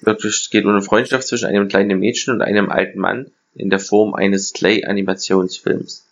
[0.00, 3.70] wirklich, es geht um eine Freundschaft zwischen einem kleinen Mädchen und einem alten Mann in
[3.70, 6.04] der Form eines Clay-Animationsfilms.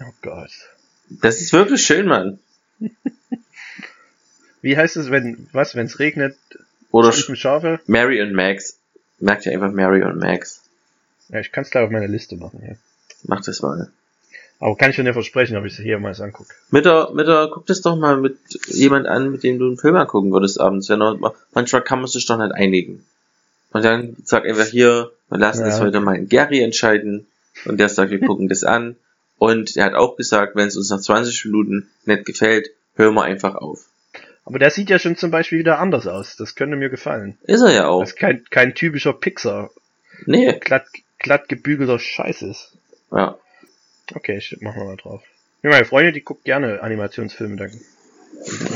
[0.00, 0.50] Oh Gott.
[1.08, 2.38] Das ist wirklich schön, Mann.
[4.62, 6.36] Wie heißt es, wenn, was, wenn es regnet,
[6.90, 7.80] Oder Schafe?
[7.86, 8.78] Mary und Max.
[9.18, 10.62] Merkt ihr einfach Mary und Max.
[11.28, 12.74] Ja, ich kann es gleich auf meine Liste machen, ja.
[13.24, 13.90] Macht das mal.
[14.58, 16.54] Aber kann ich dir nicht versprechen, ob ich es hier mal angucke.
[16.70, 18.36] Mit der, mit der, guck das doch mal mit
[18.68, 20.86] jemand an, mit dem du einen Film angucken würdest abends.
[20.88, 23.04] Ja, noch, manchmal kann man sich doch nicht einigen.
[23.72, 25.84] Und dann sag einfach hier, wir lassen das Ja.
[25.84, 27.26] heute mal in Gary entscheiden.
[27.64, 28.96] Und der sagt, wir gucken das an.
[29.38, 33.24] Und er hat auch gesagt, wenn es uns nach 20 Minuten nicht gefällt, hören wir
[33.24, 33.86] einfach auf.
[34.44, 36.36] Aber der sieht ja schon zum Beispiel wieder anders aus.
[36.36, 37.36] Das könnte mir gefallen.
[37.42, 38.00] Ist er ja auch.
[38.00, 39.70] Das ist kein, kein typischer Pixar,
[40.26, 40.52] Nee.
[40.60, 40.86] glatt,
[41.18, 42.72] glatt gebügelter Scheiß ist.
[43.12, 43.38] Ja.
[44.14, 45.22] Okay, ich mach mal drauf.
[45.62, 47.70] Ja, meine Freundin, die guckt gerne Animationsfilme, dann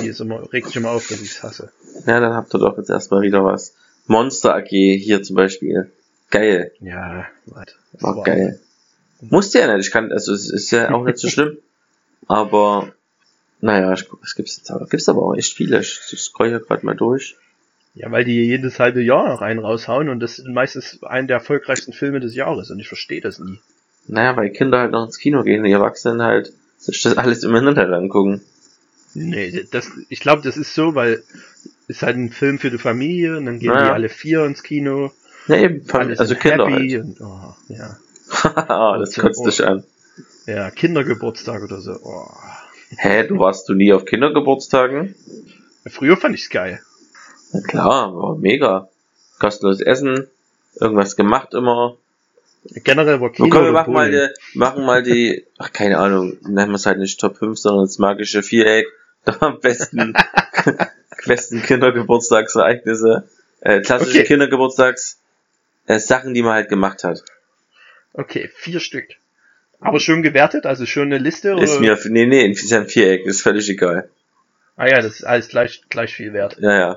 [0.01, 1.73] die ist immer, regt sich immer auf, dass ich's hasse.
[2.07, 3.75] Ja, dann habt ihr doch jetzt erstmal wieder was.
[4.07, 5.91] Monster AG hier zum Beispiel.
[6.31, 6.73] Geil.
[6.81, 7.75] Ja, warte.
[8.01, 8.61] War war- geil.
[9.21, 11.57] Musste ja nicht, ich kann, also es ist ja auch nicht so schlimm.
[12.29, 12.93] Aber,
[13.61, 14.71] naja, ich guck, was gibt's jetzt?
[14.71, 14.87] aber?
[14.87, 15.81] Gibt's aber auch echt viele.
[15.81, 17.37] Ich, ich scroll hier gerade mal durch.
[17.95, 21.37] Ja, weil die jedes halbe Jahr noch einen raushauen und das ist meistens einer der
[21.37, 23.59] erfolgreichsten Filme des Jahres und ich verstehe das nie.
[24.09, 27.55] Naja, weil Kinder halt noch ins Kino gehen, die Erwachsenen halt sich das alles im
[27.55, 28.43] Internet angucken.
[29.15, 31.23] Nee, das, ich glaube, das ist so, weil
[31.89, 33.85] ist halt ein Film für die Familie und dann gehen Ja.
[33.85, 35.11] die alle vier ins Kino.
[35.49, 37.01] Ja, eben, also Kinder halt.
[37.01, 37.97] und, oh, ja.
[38.43, 39.85] Ah, das kotzt dich an.
[40.47, 41.93] ja, Kindergeburtstag oder so.
[42.03, 42.29] Oh.
[42.97, 45.15] Hä, du warst du nie auf Kindergeburtstagen?
[45.89, 46.81] Früher fand ich's geil.
[47.53, 48.89] Na klar, war mega.
[49.39, 50.27] Kostenloses Essen,
[50.81, 51.97] irgendwas gemacht immer.
[52.75, 56.71] Generell war Kino komm, wir machen mal, die, machen mal die, ach, keine Ahnung, nennen
[56.71, 58.87] wir es halt nicht Top 5, sondern das magische Viereck.
[59.41, 60.15] Am besten,
[61.27, 63.29] besten Kindergeburtstagsereignisse,
[63.61, 64.27] äh, klassische Okay.
[64.27, 65.21] Kindergeburtstags,
[65.87, 67.25] äh, Sachen, die man halt gemacht hat.
[68.13, 69.09] Okay, vier Stück.
[69.81, 71.51] Aber schon gewertet, also schon eine Liste?
[71.61, 71.81] Ist oder?
[71.81, 74.09] mir, nee, nee, ist ein Viereck, ist völlig egal.
[74.77, 76.57] Ah ja, das ist alles gleich, gleich viel wert.
[76.59, 76.97] Ja, ja.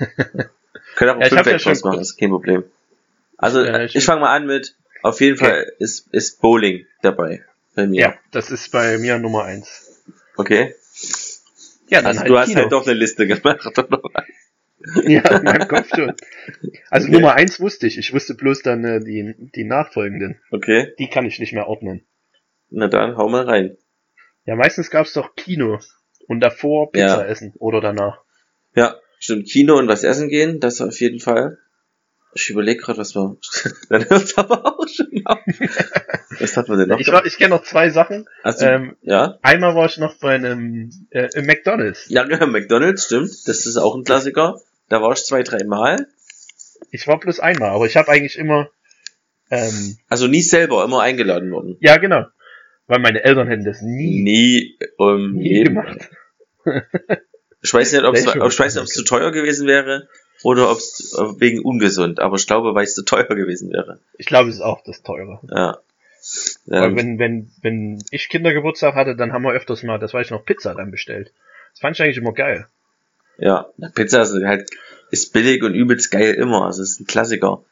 [0.96, 2.64] Können auch ein Ja, hab ja machen, ist kein Problem.
[3.40, 5.44] Also, äh, ich- ich fange mal an mit, auf jeden Okay.
[5.46, 7.44] Fall ist, ist Bowling dabei.
[7.74, 8.00] Bei mir.
[8.00, 10.02] Ja, das ist bei mir Nummer eins.
[10.36, 10.74] Okay?
[11.88, 12.60] Ja, dann Also, halt du hast Kino.
[12.60, 14.00] halt doch eine Liste gemacht, oder?
[15.04, 16.14] Ja, in meinem Kopf schon.
[16.88, 17.14] Also Okay.
[17.16, 17.98] Nummer eins wusste ich.
[17.98, 20.40] Ich wusste bloß dann äh, die, die nachfolgenden.
[20.50, 22.06] Okay, Die kann ich nicht mehr ordnen.
[22.70, 23.76] na dann, hau mal rein.
[24.46, 25.78] Ja, meistens gab's doch Kino.
[26.28, 27.24] Und davor Pizza Ja.
[27.26, 27.52] essen.
[27.58, 28.22] Oder danach.
[28.74, 31.58] Ja, stimmt, Kino und was essen gehen, das auf jeden Fall.
[32.34, 33.36] Ich überlege gerade, was wir.
[33.88, 35.38] Dann hört aber auch schon auf.
[36.38, 36.98] Was hat man denn noch?
[37.00, 38.26] Ich, war- ich kenne noch zwei Sachen.
[38.44, 39.38] Du, Ähm, ja?
[39.42, 42.06] einmal war ich noch bei einem äh, im McDonalds.
[42.08, 43.30] Ja, ja, McDonalds, stimmt.
[43.46, 44.60] Das ist auch ein Klassiker.
[44.88, 46.06] Da war ich zwei, drei Mal.
[46.90, 48.70] Ich war bloß einmal, aber ich habe eigentlich immer
[49.50, 51.76] ähm, Also nie selber, immer eingeladen worden.
[51.80, 52.26] ja genau.
[52.86, 55.74] Weil meine Eltern hätten das nie, Nie, um, nie Leben.
[55.76, 56.08] gemacht.
[57.62, 58.38] Ich weiß nicht, ob es Welche?
[58.46, 60.08] ich weiß nicht, ob es zu teuer gewesen wäre.
[60.42, 62.20] Oder ob es wegen ungesund.
[62.20, 63.98] Aber ich glaube, weil es zu teuer gewesen wäre.
[64.18, 65.40] Ich glaube, es ist auch das teure.
[65.50, 65.78] Ja.
[66.66, 70.26] Weil Ähm, wenn, wenn, wenn ich Kindergeburtstag hatte, dann haben wir öfters mal, das weiß
[70.26, 71.32] ich noch, Pizza dann bestellt.
[71.72, 72.66] Das fand ich eigentlich immer geil.
[73.38, 74.70] ja, Pizza ist halt
[75.10, 76.66] ist billig und übelst geil immer.
[76.66, 77.64] Also ist ein Klassiker.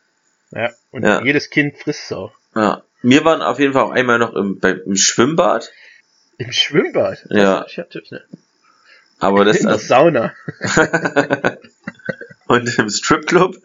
[0.50, 0.70] Ja.
[0.90, 1.22] Und Ja.
[1.22, 2.32] jedes Kind frisst es auch.
[2.56, 2.82] Ja.
[3.02, 5.70] Wir waren auf jeden Fall auch einmal noch im, beim, im Schwimmbad.
[6.38, 7.26] Im Schwimmbad?
[7.28, 7.60] Das Ja.
[7.60, 8.24] hab Ich natürlich nicht.
[9.20, 10.32] Aber das In der Sauna.
[12.48, 13.56] und im Stripclub.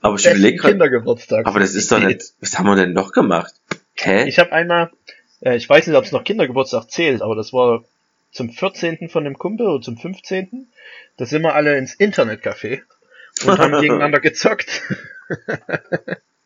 [0.00, 1.46] aber ich überlege Kindergeburtstag.
[1.46, 3.54] aber das ist doch nicht, was haben wir denn noch gemacht?
[3.94, 4.28] Hä?
[4.28, 4.90] Ich habe einmal,
[5.40, 7.84] äh, ich weiß nicht, ob es noch Kindergeburtstag zählt, aber das war
[8.32, 9.08] zum 14.
[9.08, 10.68] von dem Kumpel oder zum 15.
[11.16, 12.82] Da sind wir alle ins Internetcafé
[13.44, 14.82] und haben gegeneinander gezockt.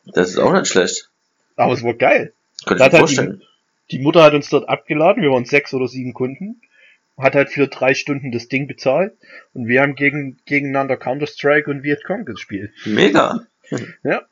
[0.06, 1.10] Das ist auch nicht schlecht.
[1.56, 2.32] Aber es war geil.
[2.64, 3.42] Könnte ich mir halt die- vorstellen.
[3.90, 6.62] Die Mutter hat uns dort abgeladen, wir waren sechs oder sieben Kunden,
[7.22, 9.12] hat halt für drei Stunden das Ding bezahlt
[9.54, 12.72] und wir haben gegen, gegeneinander Counter-Strike und Vietcong gespielt.
[12.84, 13.46] Mega.
[14.02, 14.22] Ja.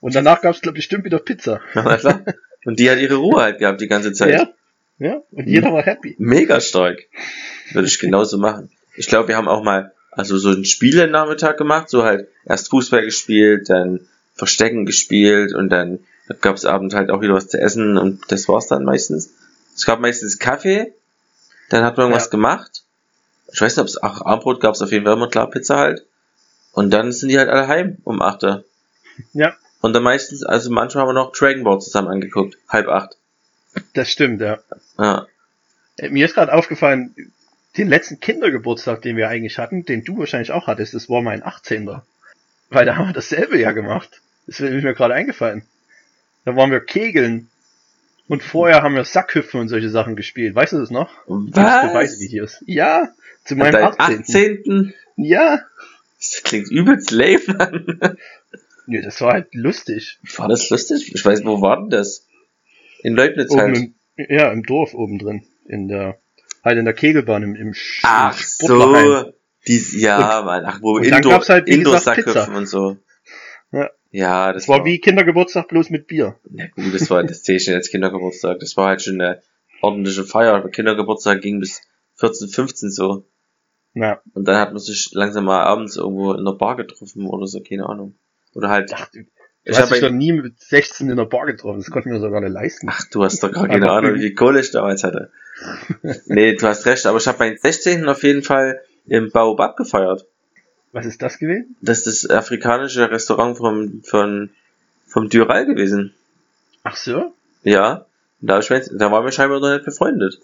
[0.00, 1.60] Und danach gab es, glaube ich, bestimmt wieder Pizza.
[1.72, 2.24] Klar.
[2.64, 4.32] Und die hat ihre Ruhe halt gehabt die ganze Zeit.
[4.32, 4.52] Ja.
[4.98, 5.22] Ja.
[5.30, 6.14] Und jeder war happy.
[6.18, 7.00] Mega stark.
[7.72, 8.70] Würde ich genauso machen.
[8.96, 13.04] Ich glaube, wir haben auch mal also so einen Spielenachmittag gemacht, so halt erst Fußball
[13.04, 14.00] gespielt, dann
[14.34, 16.00] Verstecken gespielt und dann
[16.40, 19.32] gab es abends halt auch wieder was zu essen und das war's dann meistens.
[19.74, 20.92] Es gab meistens Kaffee,
[21.70, 22.30] dann hat man irgendwas Ja.
[22.30, 22.82] gemacht.
[23.52, 25.76] Ich weiß nicht, ob es auch Abendbrot gab es auf jeden Fall immer klar Pizza
[25.78, 26.04] halt.
[26.72, 28.64] Und dann sind die halt alle heim um 8 Uhr.
[29.32, 29.56] Ja.
[29.80, 32.58] Und dann meistens, also manchmal haben wir noch Dragon Ball zusammen angeguckt.
[32.68, 33.16] Halb acht.
[33.94, 34.58] Das stimmt, ja.
[34.98, 35.26] Ja.
[35.96, 37.32] Äh, Mir ist gerade aufgefallen,
[37.76, 41.42] den letzten Kindergeburtstag, den wir eigentlich hatten, den du wahrscheinlich auch hattest, das war mein
[41.44, 41.88] 18.
[42.68, 44.20] Weil da haben wir dasselbe ja gemacht.
[44.46, 45.64] Das ist mir gerade eingefallen.
[46.44, 47.48] Da waren wir Kegeln.
[48.30, 50.54] Und vorher haben wir Sackhüpfen und solche Sachen gespielt.
[50.54, 51.10] Weißt du das noch?
[51.26, 51.88] Was?
[51.88, 52.62] Beweisvideos.
[52.64, 53.08] Ja,
[53.44, 54.20] zu meinem Dein 18.
[54.20, 54.94] 18.
[55.16, 55.62] Ja.
[56.16, 58.16] Das klingt übelst lame an.
[58.86, 60.20] Nee, das war halt lustig.
[60.36, 61.12] War das lustig?
[61.12, 62.28] Ich weiß, wo war denn das?
[63.02, 63.76] In Leibniz halt.
[63.76, 65.42] im, ja, im Dorf oben drin.
[65.66, 66.20] In der,
[66.62, 69.32] halt in der Kegelbahn, im, im, Ach im so.
[69.66, 70.64] Dies, ja, Mann.
[70.66, 72.32] Ach, wo und Indoor, halt, wie Indoor gesagt, Pizza.
[72.32, 72.96] Sackhüpfen und so.
[73.72, 73.90] Ja.
[74.10, 76.36] Ja, das Das war wie Kindergeburtstag bloß mit Bier.
[76.48, 78.58] Na gut, das war, das zähle ich als Kindergeburtstag.
[78.58, 79.42] Das war halt schon eine
[79.82, 80.68] ordentliche Feier.
[80.68, 81.82] Kindergeburtstag ging bis
[82.16, 83.24] 14, 15 so.
[83.94, 84.20] Ja.
[84.34, 87.60] Und dann hat man sich langsam mal abends irgendwo in der Bar getroffen oder so,
[87.60, 88.16] keine Ahnung.
[88.54, 89.24] Oder halt, Ach, du
[89.62, 91.80] ich habe dich doch nie mit 16 in der Bar getroffen.
[91.80, 92.88] Das konnten wir sogar nicht leisten.
[92.90, 95.30] Ach, du hast doch gar keine Ahnung, wie viel Kohle ich damals hatte.
[96.26, 98.08] nee, du hast recht, aber ich habe meinen 16.
[98.08, 100.26] auf jeden Fall im Baobab gefeiert.
[100.92, 101.76] Was ist das gewesen?
[101.80, 104.50] Das ist das afrikanische Restaurant vom, von,
[105.06, 106.14] vom Dural gewesen.
[106.82, 107.32] Ach so?
[107.62, 108.06] Ja.
[108.40, 110.38] Da, ich mein, da waren wir scheinbar noch nicht befreundet.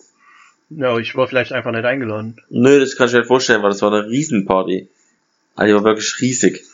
[0.69, 2.41] Ja, ich war vielleicht einfach nicht eingeladen.
[2.51, 4.89] Nö, das kann ich mir nicht vorstellen, weil das war eine Riesenparty.
[5.55, 6.65] Also die war wirklich riesig.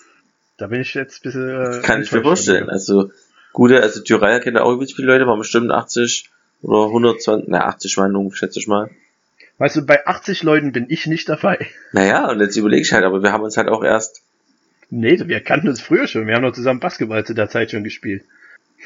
[0.56, 1.48] Da bin ich jetzt ein bisschen.
[1.48, 2.60] Äh, Kann ich mir vorstellen.
[2.60, 2.72] von dir.
[2.72, 3.10] Also,
[3.52, 6.30] gute, also Dural kennt auch übelst viele Leute, waren bestimmt 80
[6.62, 8.90] oder 120, na 80 Meinungen, schätze ich mal.
[9.62, 11.68] Weißt du, bei 80 Leuten bin ich nicht dabei.
[11.92, 14.24] Naja, und jetzt überlege ich halt, aber wir haben uns halt auch erst
[14.90, 16.26] Nee, wir kannten uns früher schon.
[16.26, 18.24] Wir haben doch zusammen Basketball zu der Zeit schon gespielt.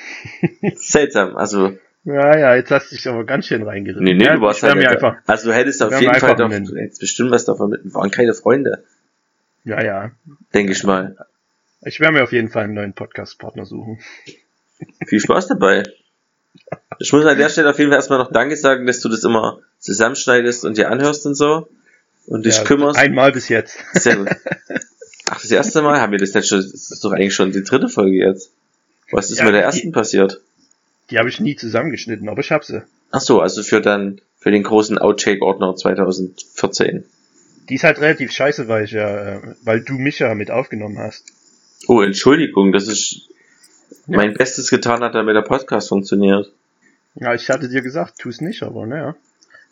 [0.75, 4.05] seltsam, also Ja, ja, jetzt hast du dich aber ganz schön reingeritten.
[4.05, 5.17] Nee, nee, ja, du warst halt mir einfach.
[5.27, 8.11] Also du hättest auf wir jeden Fall doch, du hättest bestimmt was davon mit, waren
[8.11, 8.85] keine Freunde,
[9.65, 10.11] Ja, ja.
[10.53, 11.17] denke ich mal.
[11.87, 13.99] Ich werde mir auf jeden Fall einen neuen Podcast-Partner suchen.
[15.07, 15.85] Viel Spaß dabei.
[16.99, 19.25] Ich muss an der Stelle auf jeden Fall erstmal noch Danke sagen, dass du das
[19.25, 21.69] immer zusammenschneidest und dir anhörst und so.
[22.27, 22.99] Und dich ja, kümmerst.
[22.99, 23.79] Einmal bis jetzt.
[23.95, 24.29] Sehr gut.
[25.31, 27.63] Ach, das erste Mal haben wir das jetzt schon, das ist doch eigentlich schon die
[27.63, 28.51] dritte Folge jetzt.
[29.13, 30.41] Was ist Ja, mit der die- ersten passiert?
[31.11, 32.83] Die habe ich nie zusammengeschnitten, aber ich hab sie.
[33.13, 37.05] Ach so, also für dann, für den großen Outtake-Ordner 2014.
[37.69, 40.99] Die ist halt relativ scheiße, weil ich ja, äh, weil du mich ja mit aufgenommen
[40.99, 41.25] hast.
[41.87, 43.29] Oh, Entschuldigung, dass ich
[44.09, 44.17] Ja.
[44.17, 46.51] mein Bestes getan hat, damit der Podcast funktioniert.
[47.15, 49.15] Ja, ich hatte dir gesagt, tu es nicht, aber naja.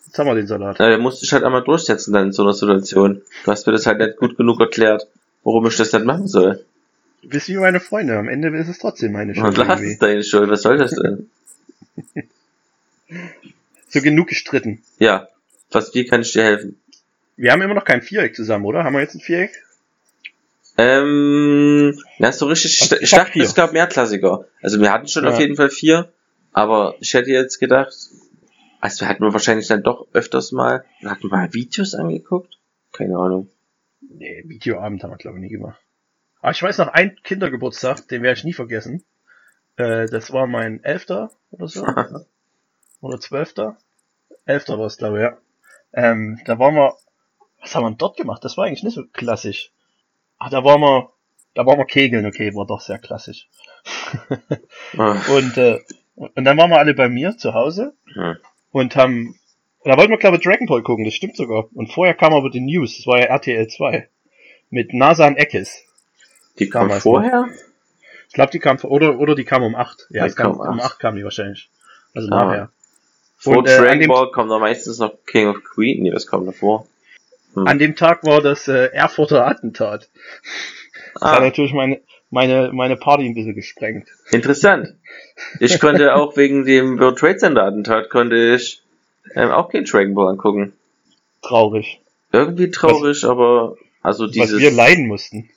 [0.06, 0.78] Jetzt haben wir den Salat.
[0.78, 3.22] Ja, der musste ich halt einmal durchsetzen dann in so einer Situation.
[3.44, 5.06] Du hast mir das halt nicht gut genug erklärt,
[5.42, 6.64] warum ich das nicht machen soll.
[7.22, 9.58] Du bist wie meine Freunde, am Ende ist es trotzdem meine Schuld.
[9.58, 11.30] Und lass es deine Schuld, was soll das denn?
[13.88, 14.82] So genug gestritten.
[14.98, 15.28] Ja,
[15.70, 16.80] was, wie kann ich dir helfen?
[17.36, 18.82] Wir haben immer noch kein Viereck zusammen, oder?
[18.82, 19.52] Haben wir jetzt ein Viereck?
[20.76, 24.46] Ähm, ja, so richtig, Also, ich, ich dachte, es gab mehr Klassiker.
[24.60, 25.30] Also wir hatten schon Ja.
[25.30, 26.12] auf jeden Fall vier,
[26.52, 27.94] aber ich hätte jetzt gedacht,
[28.84, 32.58] also wir hatten wir wahrscheinlich dann doch öfters mal, wir hatten mal Videos angeguckt?
[32.92, 33.48] Keine Ahnung.
[34.02, 35.80] Nee, Videoabend haben wir, glaube ich, nie gemacht.
[36.42, 39.02] Aber ich weiß noch, ein Kindergeburtstag, den werde ich nie vergessen.
[39.76, 41.86] Äh, das war mein Elfter oder so.
[43.00, 43.78] oder Zwölfter.
[44.44, 45.38] Elfter war es, glaube ich, ja.
[45.94, 46.94] Ähm, da waren wir
[47.62, 48.44] Was haben wir dort gemacht?
[48.44, 49.72] Das war eigentlich nicht so klassisch.
[50.36, 51.10] Ach, da waren wir,
[51.54, 53.48] da waren wir kegeln, okay, war doch sehr klassisch.
[54.98, 55.80] Ah, Und, äh,
[56.16, 58.36] und dann waren wir alle bei mir zu Hause hm.
[58.74, 59.38] Und haben,
[59.84, 61.68] da wollten wir glaube ich Dragon Ball gucken, das stimmt sogar.
[61.74, 64.08] Und vorher kam aber die News, das war ja RTL 2.
[64.70, 65.84] Mit Nasan Eckes.
[66.58, 67.48] Die kam Damals vorher?
[68.28, 70.08] Ich glaube, die kam, oder, oder die kam um 8.
[70.10, 70.84] Ja, kam, um um 8.
[70.94, 71.70] 8 kam die wahrscheinlich.
[72.14, 72.44] Also Ah.
[72.44, 72.70] nachher.
[73.36, 76.02] Vor Und, äh, Dragon Ball kommt da meistens noch King of Queen.
[76.02, 76.88] Nee, was kommt davor?
[77.54, 80.08] An dem Tag war das äh, Erfurter Attentat.
[81.14, 82.00] Das hat Ah, natürlich meine,
[82.34, 84.08] meine, meine Party ein bisschen gesprengt.
[84.30, 84.94] interessant.
[85.60, 88.82] Ich konnte auch wegen dem World Trade Center Attentat konnte ich
[89.34, 90.74] ähm, auch kein Dragon Ball angucken.
[91.40, 92.00] Traurig.
[92.32, 95.48] Irgendwie traurig, aber also Was dieses wir leiden mussten.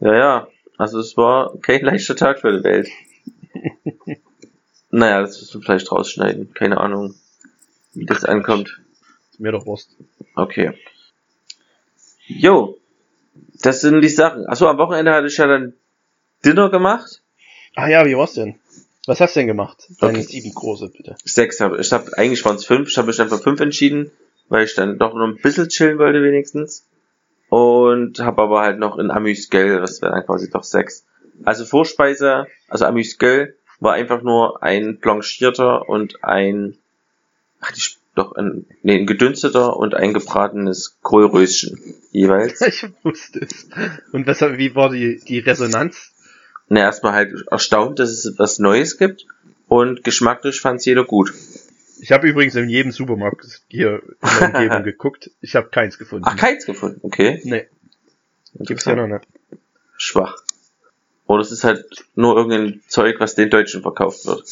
[0.00, 0.48] Ja, ja.
[0.78, 2.88] Also es war kein leichter Tag für die Welt.
[4.90, 6.54] naja, das müssen wir vielleicht rausschneiden.
[6.54, 7.14] Keine Ahnung,
[7.92, 8.80] wie das ankommt.
[9.30, 9.94] Ist mir doch Wurst.
[10.34, 10.72] Okay.
[12.26, 12.78] Jo.
[13.62, 14.46] Das sind die Sachen.
[14.46, 15.74] Achso, am Wochenende hatte ich ja dann
[16.44, 17.22] Dinner gemacht.
[17.74, 18.56] Ah ja, wie war's denn?
[19.06, 19.88] Was hast du denn gemacht?
[20.00, 20.26] Deine Okay.
[20.28, 21.16] sieben große, bitte.
[21.24, 21.92] Sechs habe ich.
[21.92, 22.88] Hab, eigentlich waren es fünf.
[22.88, 24.10] Ich habe mich dann für fünf entschieden,
[24.48, 26.86] weil ich dann doch noch ein bisschen chillen wollte wenigstens.
[27.48, 31.04] Und habe aber halt noch in Amüsgel, das wäre dann quasi doch sechs.
[31.44, 36.78] Also Vorspeise, also Amüsgel war einfach nur ein blanchierter und ein,
[37.60, 37.82] ach, die,
[38.14, 42.60] doch ein, nee, ein gedünsteter und ein gebratenes Kohlröschen jeweils.
[42.66, 43.68] Ich wusste es.
[44.12, 46.11] Und was, wie war die, die Resonanz?
[46.72, 49.26] Na, erstmal halt erstaunt, dass es was Neues gibt
[49.68, 51.34] und geschmacklich fand es jeder gut.
[52.00, 55.30] Ich habe übrigens in jedem Supermarkt hier in der Umgebung geguckt.
[55.42, 56.24] Ich habe keins gefunden.
[56.26, 57.42] Ach, keins gefunden, okay.
[57.44, 57.66] Nee,
[58.60, 59.26] gibt's ja noch nicht.
[59.98, 60.38] schwach.
[61.26, 64.42] Oder es ist halt nur irgendein Zeug, was den Deutschen verkauft wird.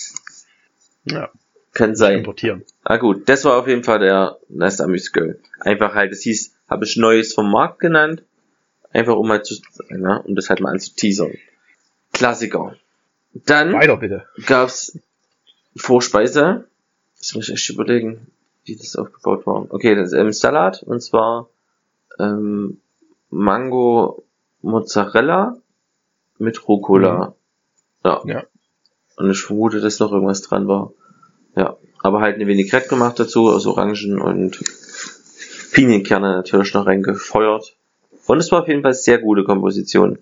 [1.07, 1.31] Ja,
[1.73, 2.19] Kann sein.
[2.19, 2.65] importieren.
[2.85, 5.41] Ah gut, das war auf jeden Fall der Nest Amüs Girl.
[5.61, 8.23] Einfach halt, es hieß, habe ich Neues vom Markt genannt.
[8.93, 9.55] Einfach um mal zu,
[9.89, 11.33] ne, um das halt mal anzuteasern.
[12.13, 12.77] Klassiker.
[13.33, 14.27] Dann Weiter bitte.
[14.47, 14.99] gab's
[15.77, 16.67] Vorspeise.
[17.19, 18.27] Das muss ich echt überlegen,
[18.65, 19.67] wie das aufgebaut war.
[19.71, 21.49] Okay, das ist ähm, Salat und zwar
[22.19, 22.81] ähm,
[23.31, 24.25] Mango
[24.63, 25.57] Mozzarella
[26.39, 27.35] mit Rucola.
[28.05, 28.23] Ja.
[28.25, 28.45] Ja.
[29.17, 30.93] Und ich vermute, dass noch irgendwas dran war.
[31.55, 31.77] Ja.
[32.03, 34.59] Aber halt eine Vinaigrette gemacht dazu, aus Orangen und
[35.73, 37.77] Pinienkerne natürlich noch reingefeuert.
[38.27, 40.19] Und es war auf jeden Fall sehr gute Komposition.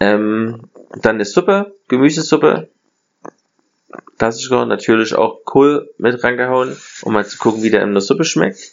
[0.00, 0.62] Ähm,
[1.02, 2.68] dann eine Suppe, Gemüsesuppe.
[4.18, 8.24] Klassiker, natürlich auch Kohl mit reingehauen, um mal zu gucken, wie der in der Suppe
[8.24, 8.72] schmeckt.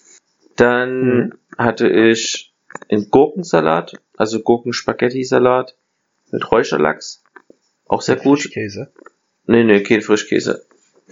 [0.56, 1.34] Dann Mhm.
[1.58, 2.54] hatte ich
[2.90, 5.76] einen Gurkensalat, also Gurkenspaghetti-Salat
[6.32, 7.24] mit Räucherlachs.
[7.86, 8.52] Auch sehr gut.
[8.52, 8.92] Käse.
[9.46, 10.66] Nee, nee, kein Frischkäse.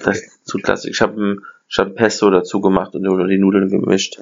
[0.03, 0.91] Das ist zu klassisch.
[0.91, 1.37] Ich habe
[1.69, 4.19] ich hab ein Pesto dazu gemacht und die Nudeln gemischt.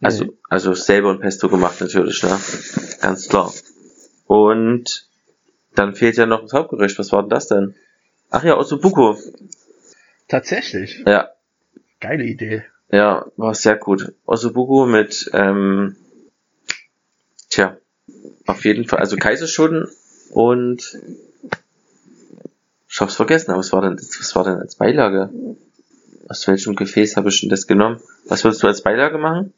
[0.00, 0.32] Also, Mhm.
[0.48, 2.38] also selber ein Pesto gemacht natürlich, ne?
[3.00, 3.52] Ganz klar.
[4.26, 5.08] Und
[5.74, 6.98] dann fehlt ja noch das Hauptgericht.
[6.98, 7.74] Was war denn das denn?
[8.30, 9.18] Ach ja, Ossobuco.
[10.28, 11.02] Tatsächlich.
[11.06, 11.30] Ja,
[12.00, 12.64] Geile Idee.
[12.90, 14.12] ja, war sehr gut.
[14.26, 15.96] Ossobuco mit, ähm,
[17.48, 17.76] tja,
[18.46, 19.88] auf jeden Fall, also Kaiserschoten
[20.30, 20.98] und
[22.88, 25.30] ich hab's vergessen, aber was war denn, was war denn als Beilage?
[26.28, 28.00] Aus welchem Gefäß habe ich denn das genommen?
[28.26, 29.52] Was würdest du als Beilage machen?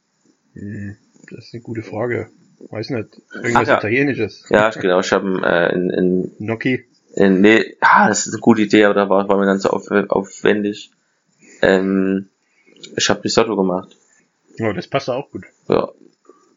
[0.55, 0.97] Hm,
[1.31, 2.29] das ist eine gute Frage.
[2.71, 3.21] Weiß nicht.
[3.35, 3.79] Irgendwas ja.
[3.79, 4.45] Italienisches.
[4.49, 6.85] Ja, genau, ich habe äh, in, in, Gnocchi.
[7.15, 9.91] in, nee, ah, das ist eine gute Idee, aber da war, war mir ganz auf,
[9.91, 10.91] aufwendig.
[11.63, 12.29] Ähm,
[12.97, 13.97] ich habe Risotto gemacht.
[14.57, 15.45] Ja, das passt auch gut.
[15.69, 15.89] Ja,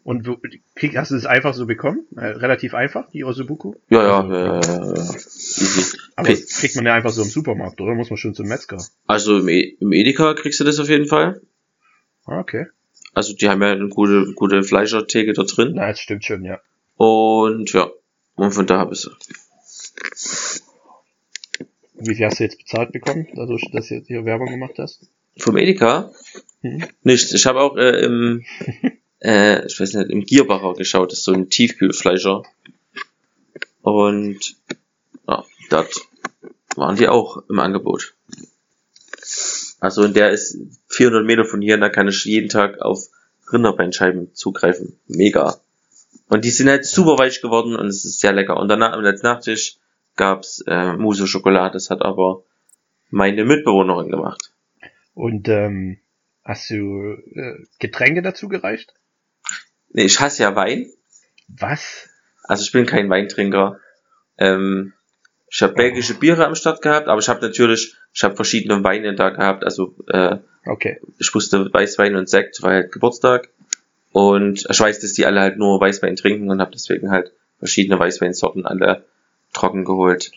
[0.04, 0.38] Und wo,
[0.76, 2.06] krieg, hast du es einfach so bekommen?
[2.16, 3.74] Äh, relativ einfach, die Osobuku?
[3.90, 4.94] ja, ja, Also, ja, ja, ja.
[4.94, 5.98] Easy.
[6.16, 7.96] Aber das kriegt man ja einfach so im Supermarkt, oder?
[7.96, 8.78] Muss man schon zum Metzger.
[9.06, 11.42] Also im, e im Edeka kriegst du das auf jeden Fall.
[12.26, 12.68] Ah, okay.
[13.13, 15.74] Also die haben ja eine gute, gute Fleischertheke da drin.
[15.76, 16.60] Na, das stimmt schon, ja.
[16.96, 17.89] Und ja,
[18.36, 19.12] und von da habe ich sie.
[22.00, 25.10] Wie viel hast du jetzt bezahlt bekommen, dadurch, dass du jetzt hier Werbung gemacht hast?
[25.38, 26.12] Vom Edeka?
[26.62, 26.86] Mhm.
[27.04, 27.34] Nichts.
[27.34, 28.46] Ich habe auch äh, im,
[29.20, 31.12] äh, ich weiß nicht, im Gierbacher geschaut.
[31.12, 32.43] Das ist so ein Tiefkühlfleischer.
[33.82, 34.56] Und
[35.28, 35.96] ja, dort
[36.76, 38.13] waren die auch im Angebot.
[39.80, 40.57] Also und der ist
[40.89, 43.09] 400 Meter von hier und da kann ich jeden Tag auf
[43.51, 44.99] Rinderbeinscheiben zugreifen.
[45.07, 45.57] Mega.
[46.28, 48.57] Und die sind halt super weich geworden und es ist sehr lecker.
[48.57, 49.78] Und danach, als Nachtisch
[50.15, 51.73] gab's äh, Mousse Schokolade.
[51.73, 52.43] Das hat aber
[53.09, 54.51] meine Mitbewohnerin gemacht.
[55.13, 55.99] Und ähm,
[56.43, 58.93] hast du äh, Getränke dazu gereicht?
[59.89, 60.91] Nee, ich hasse ja Wein.
[61.47, 62.09] Was?
[62.43, 63.80] Also ich bin kein Weintrinker.
[64.38, 64.93] Ähm,
[65.49, 69.13] ich habe belgische Biere am Start gehabt, aber ich habe natürlich, ich habe verschiedene Weine
[69.13, 69.63] da gehabt.
[69.63, 70.99] Also äh, Okay.
[71.20, 73.49] ich wusste Weißwein und Sekt, war halt Geburtstag.
[74.11, 77.99] Und ich weiß, dass die alle halt nur Weißwein trinken und habe deswegen halt verschiedene
[77.99, 79.05] Weißweinsorten alle
[79.53, 80.32] trocken geholt.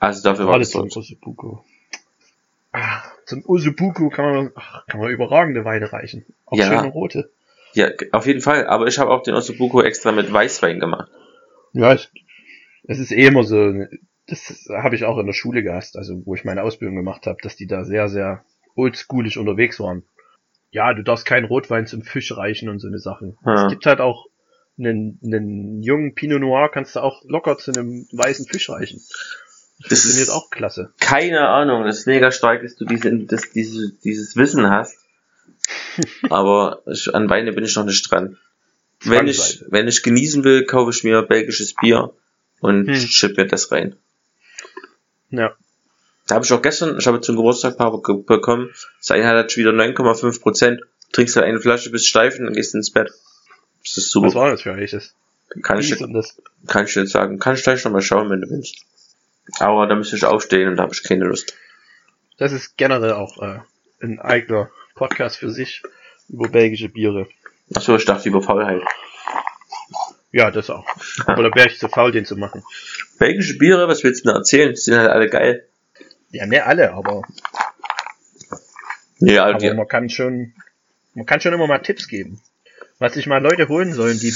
[0.00, 0.98] Also dafür war Gerade das zum so.
[1.00, 1.58] Osubuku.
[2.72, 6.26] Ah, Zum Osubuku kann man, ach, kann man überragende Weine reichen.
[6.46, 6.66] Auch Ja.
[6.66, 7.30] schöne rote.
[7.74, 8.66] Ja, auf jeden Fall.
[8.66, 11.10] Aber ich habe auch den Ossobuco extra mit Weißwein gemacht.
[11.72, 13.86] Ja, es ist eh immer so,
[14.26, 17.38] das habe ich auch in der Schule gehasst, also wo ich meine Ausbildung gemacht habe,
[17.42, 18.44] dass die da sehr, sehr
[18.74, 20.02] oldschoolig unterwegs waren.
[20.70, 23.36] Ja, du darfst keinen Rotwein zum Fisch reichen und so eine Sachen.
[23.46, 23.66] Ja.
[23.66, 24.26] Es gibt halt auch
[24.78, 29.00] einen, einen jungen Pinot Noir, kannst du auch locker zu einem weißen Fisch reichen.
[29.78, 30.92] Das Das funktioniert auch klasse.
[31.00, 34.96] Keine Ahnung, das ist mega stark, dass du diese, das, diese, dieses Wissen hast.
[36.30, 38.36] Aber ich, an Weine bin ich noch nicht dran.
[39.04, 42.12] Wenn ich, wenn ich genießen will, kaufe ich mir belgisches Bier
[42.60, 42.94] und Hm.
[42.96, 43.96] schipp mir das rein.
[45.36, 45.54] Ja.
[46.26, 49.56] Da habe ich auch gestern, ich habe zum Geburtstag paar ge- bekommen, das eine hat
[49.56, 50.80] wieder 9,5 Prozent,
[51.12, 53.12] trinkst halt eine Flasche bis steif und dann gehst du ins Bett.
[53.82, 54.28] Das ist super.
[54.28, 55.14] Was war das für welches?
[55.62, 56.40] Kann ich, Wie das?
[56.66, 57.38] kann ich dir jetzt sagen.
[57.38, 58.76] Kann ich gleich nochmal schauen, wenn du willst.
[59.58, 61.54] Aber da müsste ich aufstehen und da habe ich keine Lust.
[62.38, 63.58] Das ist generell auch äh,
[64.02, 65.82] ein eigener Podcast für sich
[66.30, 67.28] über belgische Biere.
[67.74, 68.80] Achso, ich dachte über Faulheit.
[70.32, 70.84] Ja, das auch.
[71.26, 72.64] Aber da wäre ich zu faul, den zu machen.
[73.18, 74.70] Belgische Biere, was willst du denn erzählen?
[74.70, 75.66] Die sind halt alle geil.
[76.30, 77.22] Ja, ne, alle, aber,
[79.20, 80.52] Nee, aber also die, man kann schon,
[81.14, 82.40] man kann schon immer mal Tipps geben.
[82.98, 84.32] Was sich mal Leute holen sollen, die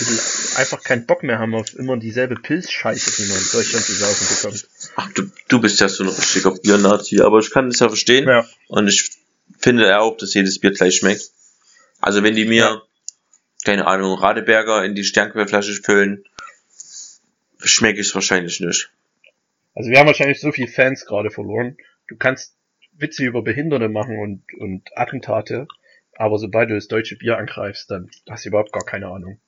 [0.56, 4.26] einfach keinen Bock mehr haben auf immer dieselbe Pilzscheiße, die man in Deutschland zu saufen
[4.36, 4.68] bekommt.
[4.96, 8.28] ach, du, du bist ja so ein richtiger Bier-Nazi, aber ich kann das ja verstehen.
[8.28, 8.46] Ja.
[8.68, 9.10] Und ich
[9.58, 11.30] finde ja auch, dass jedes Bier gleich schmeckt.
[12.00, 12.82] Also wenn die mir, Ja.
[13.64, 16.24] keine Ahnung, Radeberger in die Sternquellflasche füllen,
[17.62, 18.90] schmecke ich es wahrscheinlich nicht.
[19.74, 21.76] Also wir haben wahrscheinlich so viele Fans gerade verloren.
[22.08, 22.56] Du kannst
[22.96, 25.68] Witze über Behinderte machen und, und Attentate,
[26.16, 29.40] aber sobald du das deutsche Bier angreifst, dann hast du überhaupt gar keine Ahnung.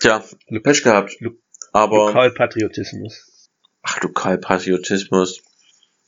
[0.00, 0.24] Tja,
[0.62, 1.16] Pech gehabt.
[1.20, 1.36] Lo-
[1.72, 3.48] Aber, Lokalpatriotismus.
[3.82, 5.42] ach du Patriotismus.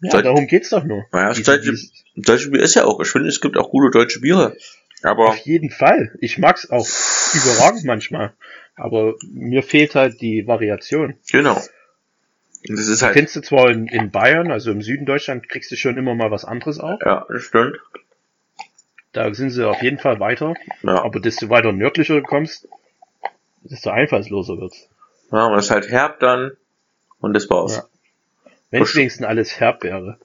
[0.00, 1.04] Ja, Deut- darum geht's doch nur.
[1.12, 1.76] Naja, das deutsche,
[2.16, 4.56] deutsche Bier ist ja auch, ich finde, es gibt auch gute deutsche Biere.
[5.04, 6.16] Aber, Auf jeden Fall.
[6.20, 6.86] Ich mag's auch
[7.34, 8.34] überragend manchmal.
[8.74, 11.14] Aber mir fehlt halt die Variation.
[11.30, 11.60] genau.
[12.68, 15.72] Und das ist halt, Findest du zwar in, in Bayern, also im Süden Deutschland, kriegst
[15.72, 17.00] du schon immer mal was anderes auch.
[17.04, 17.76] ja, das stimmt.
[19.12, 20.54] Da sind sie auf jeden Fall weiter.
[20.82, 22.68] Ja, Aber desto weiter nördlicher du kommst,
[23.64, 24.88] desto einfallsloser wird's.
[25.32, 26.52] ja und das ist halt herb dann.
[27.20, 27.76] Und das war's.
[27.76, 27.84] Ja.
[28.70, 30.18] Wenn es wenigstens alles herb wäre.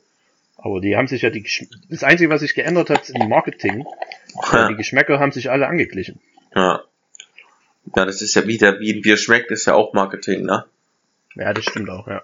[0.58, 3.30] Aber die haben sich ja die Gesch Das Einzige, was sich geändert hat, ist im
[3.30, 3.86] Marketing.
[4.52, 4.68] Ja.
[4.70, 6.20] Die Geschmäcker haben sich alle angeglichen.
[6.56, 6.84] Ja.
[7.96, 10.66] Ja, das ist ja wie der, wie ein Bier schmeckt, ist ja auch Marketing, ne?
[11.36, 12.24] Ja, das stimmt auch, ja.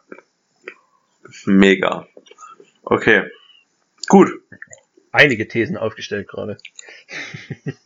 [1.45, 2.07] Mega.
[2.83, 3.29] Okay.
[4.07, 4.29] Gut.
[5.11, 6.57] Einige Thesen aufgestellt gerade.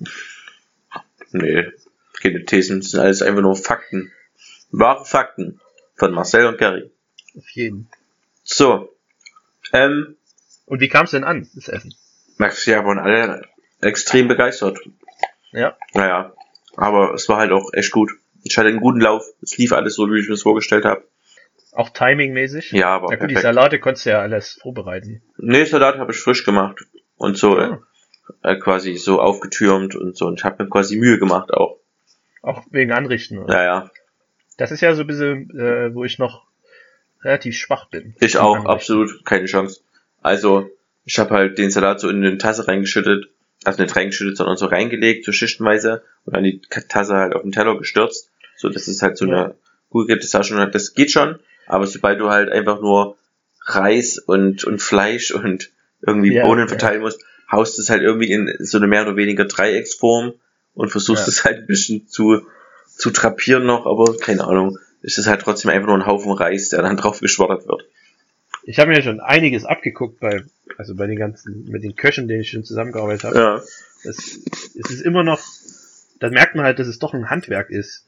[1.32, 1.66] Nee,
[2.22, 4.12] keine Thesen, das sind alles einfach nur Fakten.
[4.72, 5.60] Wahre Fakten.
[5.96, 6.90] Von Marcel und Gary.
[7.36, 7.90] Auf jeden.
[8.44, 8.96] So.
[9.74, 10.16] Ähm,
[10.66, 11.94] Und wie kam es denn an, das Essen?
[12.38, 13.46] Max, ja, waren alle
[13.82, 14.80] extrem begeistert.
[15.52, 15.76] Ja.
[15.94, 16.34] Naja.
[16.78, 18.12] Aber es war halt auch echt gut.
[18.44, 19.26] Ich hatte einen guten Lauf.
[19.42, 21.04] Es lief alles so, wie ich mir es vorgestellt habe.
[21.74, 22.72] Auch timingmäßig?
[22.72, 23.42] Ja, aber Na gut, die perfekt.
[23.56, 25.22] Salate konntest du ja alles vorbereiten.
[25.38, 26.86] Nee, Salat habe ich frisch gemacht.
[27.18, 27.80] Und so Ah.
[28.44, 30.28] äh, quasi so aufgetürmt und so.
[30.28, 31.78] Und ich habe mir quasi Mühe gemacht auch.
[32.42, 33.40] Auch wegen Anrichten.
[33.40, 33.56] Oder?
[33.56, 33.92] Ja, ja.
[34.58, 36.46] Das ist ja so ein bisschen, äh, wo ich noch
[37.24, 38.16] relativ schwach bin.
[38.20, 38.72] Ich auch, Anrichten.
[38.72, 39.26] absolut.
[39.26, 39.82] Keine Chance.
[40.22, 40.70] Also,
[41.06, 43.30] ich habe halt den Salat so in eine Tasse reingeschüttet.
[43.64, 46.04] Also nicht reingeschüttet, sondern so reingelegt, so schichtenweise.
[46.26, 48.30] Und dann die Tasse halt auf den Teller gestürzt.
[48.56, 49.46] So, das ist halt so Ja.
[49.46, 49.56] eine
[49.90, 51.40] gute das, schon, das geht schon.
[51.66, 53.18] Aber sobald du halt einfach nur
[53.66, 55.72] Reis und, und Fleisch und
[56.06, 56.68] irgendwie Ja, Bohnen ja.
[56.68, 60.34] verteilen musst, haust es halt irgendwie in so eine mehr oder weniger Dreiecksform
[60.74, 61.30] und versuchst Ja.
[61.32, 62.42] es halt ein bisschen zu,
[62.88, 64.78] zu trapieren noch, aber keine Ahnung.
[65.02, 67.86] Es ist halt trotzdem einfach nur ein Haufen Reis, der dann drauf geschwoddert wird.
[68.68, 70.44] Ich habe mir schon einiges abgeguckt bei,
[70.78, 73.40] also bei den ganzen, mit den Köchen, denen ich schon zusammengearbeitet habe.
[73.40, 73.56] Ja.
[74.04, 74.42] Es,
[74.76, 75.40] es ist immer noch,
[76.20, 78.06] da merkt man halt, dass es doch ein Handwerk ist.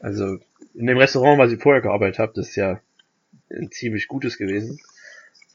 [0.00, 0.38] Also
[0.74, 2.78] in dem Restaurant, was ich vorher gearbeitet habe, das ist ja
[3.50, 4.80] ein ziemlich gutes gewesen.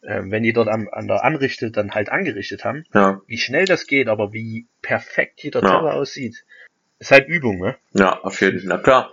[0.03, 3.65] Ähm, wenn die dort am, an der Anrichte dann halt angerichtet haben, Ja, wie schnell
[3.65, 5.67] das geht, aber wie perfekt jeder Ja.
[5.67, 6.45] Teller aussieht,
[6.97, 7.75] ist halt Übung, ne?
[7.93, 8.69] ja, auf jeden Fall.
[8.69, 9.11] Na klar.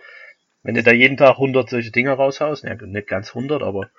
[0.62, 3.90] Wenn du da jeden Tag 100 solche Dinger raushaust, ja, nicht ganz 100, aber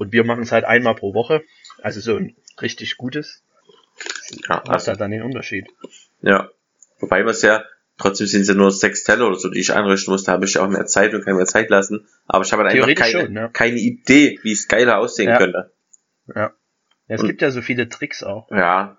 [0.00, 1.44] und wir machen es halt einmal pro Woche,
[1.82, 3.42] also so ein richtig gutes,
[4.48, 5.66] Ja, macht also, halt dann den Unterschied.
[6.22, 6.48] ja.
[6.98, 7.64] Wobei man es ja,
[7.96, 10.44] trotzdem sind es ja nur sechs Teller oder so, die ich anrichten muss, da habe
[10.44, 12.06] ich ja auch mehr Zeit und kann mehr Zeit lassen.
[12.26, 13.48] Aber ich habe halt einfach keine, schon, ja.
[13.48, 15.38] keine Idee, wie es geiler aussehen Ja.
[15.38, 15.72] könnte.
[16.28, 16.34] Ja.
[16.42, 16.52] ja
[17.08, 18.50] es Und- gibt ja so viele Tricks auch.
[18.50, 18.98] Ja.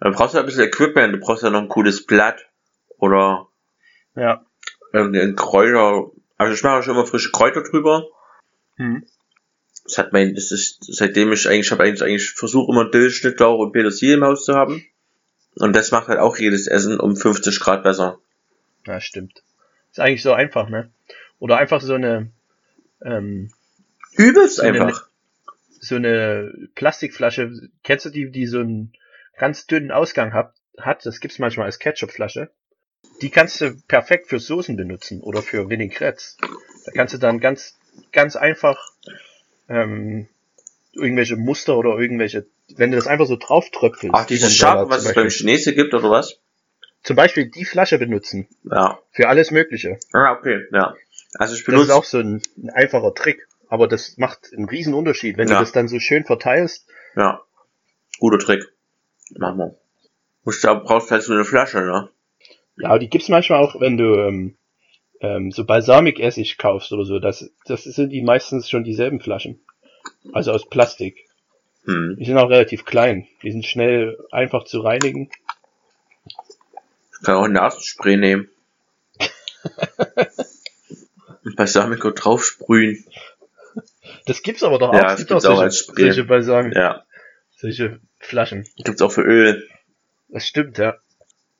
[0.00, 2.44] Dann brauchst du ein bisschen Equipment, du brauchst ja noch ein cooles Blatt
[2.98, 3.46] Oder
[4.16, 4.44] Ja.
[4.92, 6.10] irgendein Kräuter.
[6.36, 8.06] Also ich mache schon immer frische Kräuter drüber.
[8.76, 9.06] Hm.
[9.84, 13.12] Das hat mein, das ist, seitdem ich eigentlich, ich habe eigentlich, eigentlich versucht immer Dill,
[13.38, 14.84] und Petersilie im Haus zu haben.
[15.56, 18.18] Und das macht halt auch jedes Essen um 50 Grad besser.
[18.86, 19.42] Ja, stimmt.
[19.92, 20.90] Ist eigentlich so einfach, ne?
[21.38, 22.30] Oder einfach so eine,
[23.02, 23.52] ähm,
[24.16, 25.08] Übelst So eine- einfach.
[25.80, 28.92] so eine Plastikflasche, kennst du die, die so einen
[29.38, 32.50] ganz dünnen Ausgang hat, hat, das gibt's manchmal als Ketchupflasche.
[33.20, 36.36] Die kannst du perfekt für Soßen benutzen oder für Vinaigrettes.
[36.86, 37.78] Da kannst du dann ganz,
[38.12, 38.93] ganz einfach
[39.68, 40.28] ähm,
[40.92, 42.46] irgendwelche Muster oder irgendwelche,
[42.76, 44.14] wenn du das einfach so drauf tröpfelst.
[44.14, 44.48] Ach, Schab,
[44.78, 45.28] Salat was es beim.
[45.28, 46.38] Chinesen gibt, oder was?
[47.02, 48.48] Zum Beispiel die Flasche benutzen.
[48.70, 48.98] Ja.
[49.12, 49.98] Für alles Mögliche.
[50.12, 50.94] Ah, okay, ja.
[51.36, 53.46] Also ich Das ist benutze, auch so ein, ein einfacher Trick.
[53.68, 55.54] Aber das macht einen riesen Unterschied, wenn Ja.
[55.54, 56.86] du das dann so schön verteilst.
[57.16, 57.40] ja.
[58.20, 58.62] Guter Trick.
[59.36, 59.74] Machen wir.
[60.44, 62.08] Musst du, brauchst halt so eine Flasche, ne?
[62.76, 64.56] Ja, die gibt's manchmal auch, wenn du ähm,
[65.24, 67.18] ähm, so Balsamikessig kaufst oder so.
[67.18, 69.60] Das, das sind die meistens schon dieselben Flaschen.
[70.32, 71.26] Also aus Plastik.
[71.84, 72.16] Hm.
[72.18, 73.26] Die sind auch relativ klein.
[73.42, 75.30] Die sind schnell einfach zu reinigen.
[76.26, 78.48] Ich kann auch Nasenspray nehmen.
[81.44, 83.04] Und Balsamico draufsprühen.
[84.26, 84.94] Das gibt's aber doch auch.
[84.94, 86.04] Ja, es gibt auch auch solche, als Spray.
[86.04, 87.04] solche Balsamik, Ja.
[87.56, 88.66] solche Flaschen.
[88.76, 89.66] Gibt's auch für Öl.
[90.28, 90.96] Das stimmt, ja.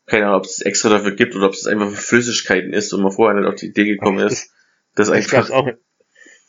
[0.06, 3.02] Keine Ahnung, ob es extra dafür gibt oder ob es einfach für Flüssigkeiten ist und
[3.02, 4.50] man vorher nicht auf die Idee gekommen Ach, ist.
[4.96, 5.50] Das Das einfach.
[5.50, 5.68] auch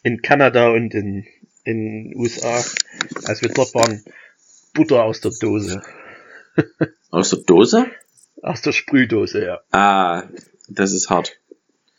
[0.03, 1.25] in Kanada und in
[1.63, 2.63] in USA,
[3.25, 4.03] als wir dort waren,
[4.73, 5.81] Butter aus der Dose.
[7.11, 7.85] Aus der Dose?
[8.41, 9.61] Aus der Sprühdose, ja.
[9.71, 10.23] Ah,
[10.67, 11.39] das ist hart.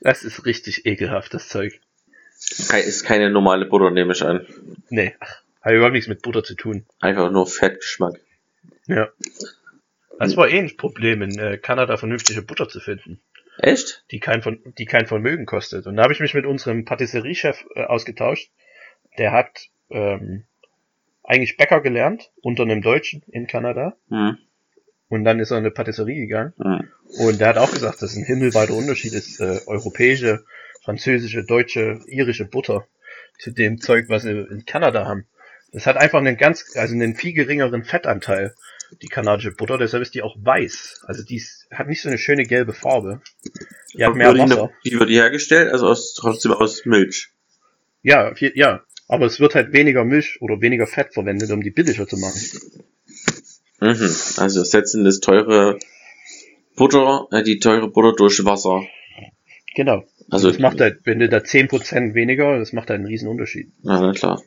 [0.00, 1.80] Das ist richtig ekelhaft, das Zeug.
[2.38, 4.46] Ist keine normale Butter, nehme ich an.
[4.90, 5.14] Nee,
[5.62, 6.84] hat überhaupt nichts mit Butter zu tun.
[7.00, 8.20] Einfach nur Fettgeschmack.
[8.86, 9.08] Ja.
[10.18, 13.20] Das war eh ein Problem, in äh, Kanada vernünftige Butter zu finden,
[13.58, 14.04] Echt?
[14.10, 15.86] die kein, Ver die kein Vermögen kostet.
[15.86, 18.50] Und da habe ich mich mit unserem Patisserie-Chef äh, ausgetauscht.
[19.18, 20.44] Der hat ähm,
[21.22, 23.96] eigentlich Bäcker gelernt, unter einem Deutschen in Kanada.
[24.08, 24.38] Hm.
[25.08, 26.54] Und dann ist er in eine Patisserie gegangen.
[26.60, 26.88] Hm.
[27.18, 30.44] Und der hat auch gesagt, dass ein himmelweiter Unterschied ist, äh, europäische,
[30.82, 32.86] französische, deutsche, irische Butter
[33.38, 35.26] zu dem Zeug, was sie in Kanada haben.
[35.72, 38.54] Das hat einfach einen ganz, also einen viel geringeren Fettanteil,
[39.02, 41.04] die kanadische Butter, deshalb ist die auch weiß.
[41.06, 43.20] Also die ist, hat nicht so eine schöne gelbe Farbe.
[43.94, 44.70] Die hat mehr die, Wasser.
[44.82, 45.72] wie wird die hergestellt?
[45.72, 47.28] Also aus, trotzdem aus Milch.
[48.02, 48.82] Ja, viel, ja.
[49.08, 52.40] Aber es wird halt weniger Milch oder weniger Fett verwendet, um die billiger zu machen.
[53.80, 54.16] Mhm.
[54.36, 55.78] Also ersetzen das teure
[56.76, 58.82] Butter, äh, die teure Butter durch Wasser.
[59.74, 60.04] Genau.
[60.30, 63.70] Also, das macht halt, wenn du da 10% weniger, das macht halt einen riesen Unterschied.
[63.82, 64.42] ja, na klar.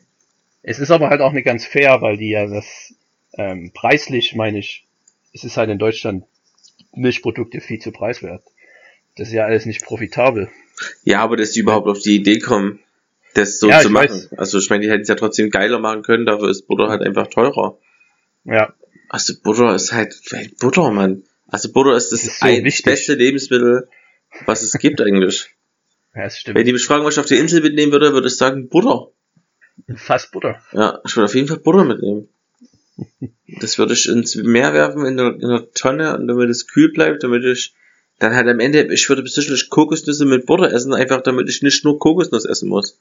[0.61, 2.93] Es ist aber halt auch nicht ganz fair, weil die ja das
[3.39, 4.85] ähm, preislich, meine ich,
[5.33, 6.25] es ist halt in Deutschland
[6.93, 8.43] Milchprodukte viel zu preiswert.
[9.15, 10.49] Das ist ja alles nicht profitabel.
[11.03, 12.79] Ja, aber dass die überhaupt auf die Idee kommen,
[13.35, 14.09] das so Ja, zu machen.
[14.09, 14.33] weiß.
[14.37, 17.01] Also ich meine, die hätten es ja trotzdem geiler machen können, dafür ist Butter halt
[17.01, 17.77] einfach teurer.
[18.45, 18.73] Ja,
[19.09, 20.15] Also Butter ist halt,
[20.59, 21.23] Butter, Mann.
[21.47, 23.87] Also Butter ist das, ist so ein, beste Lebensmittel,
[24.45, 25.49] was es gibt eigentlich.
[26.15, 26.67] ja das Wenn stimmt.
[26.67, 29.11] die mich fragen, was ich auf die Insel mitnehmen würde, würde ich sagen Butter.
[29.95, 30.61] Fast Butter.
[30.73, 32.29] Ja, ich würde auf jeden Fall Butter mitnehmen.
[33.59, 36.91] Das würde ich ins Meer werfen, in der, in der Tonne, und damit es kühl
[36.91, 37.73] bleibt, damit ich
[38.19, 41.85] dann halt am Ende, ich würde bestimmt Kokosnüsse mit Butter essen, einfach damit ich nicht
[41.85, 42.99] nur Kokosnuss essen muss.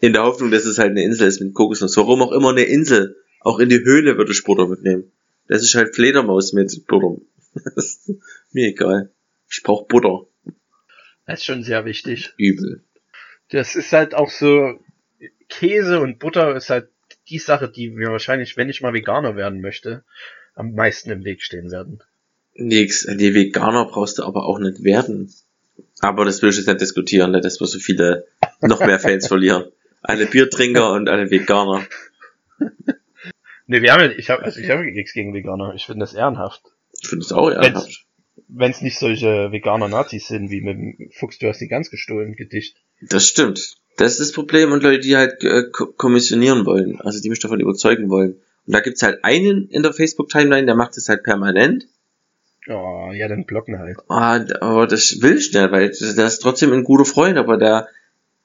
[0.00, 1.96] in der Hoffnung, dass es halt eine Insel ist mit Kokosnuss.
[1.96, 3.16] Warum auch immer eine Insel.
[3.40, 5.10] Auch in die Höhle würde ich Butter mitnehmen.
[5.48, 7.20] Das ist halt Fledermaus mit Butter.
[8.52, 9.10] Mir egal.
[9.50, 10.26] Ich brauch Butter.
[11.26, 12.32] Das ist schon sehr wichtig.
[12.36, 12.82] Übel.
[13.50, 14.78] Das ist halt auch so,
[15.48, 16.88] Käse und Butter ist halt
[17.28, 20.04] die Sache, die mir wahrscheinlich, wenn ich mal Veganer werden möchte,
[20.54, 22.02] am meisten im Weg stehen werden.
[22.54, 25.32] Nix, die Veganer brauchst du aber auch nicht werden.
[26.00, 28.26] Aber das will ich jetzt nicht diskutieren, nicht, dass wir so viele
[28.60, 29.64] noch mehr Fans verlieren.
[30.02, 31.86] Alle Biertrinker und alle Veganer.
[33.66, 35.72] Ne, wir haben ja, ich habe also ich habe nichts gegen Veganer.
[35.74, 36.60] Ich finde das ehrenhaft.
[37.00, 38.04] Ich finde es auch ehrenhaft.
[38.46, 41.90] Wenn es nicht solche veganer Nazis sind, wie mit dem Fuchs, du hast die Gans
[41.90, 42.76] gestohlen, Gedicht.
[43.00, 43.78] Das stimmt.
[43.96, 47.38] Das ist das Problem und Leute, die halt äh, ko- kommissionieren wollen, also die mich
[47.40, 48.32] davon überzeugen wollen.
[48.66, 51.86] Und da gibt's halt einen in der Facebook-Timeline, der macht das halt permanent.
[52.68, 53.98] Oh, ja, dann blocken halt.
[54.08, 57.58] Ah, aber das will ich nicht, weil das, das ist trotzdem ein guter Freund, aber
[57.58, 57.88] der,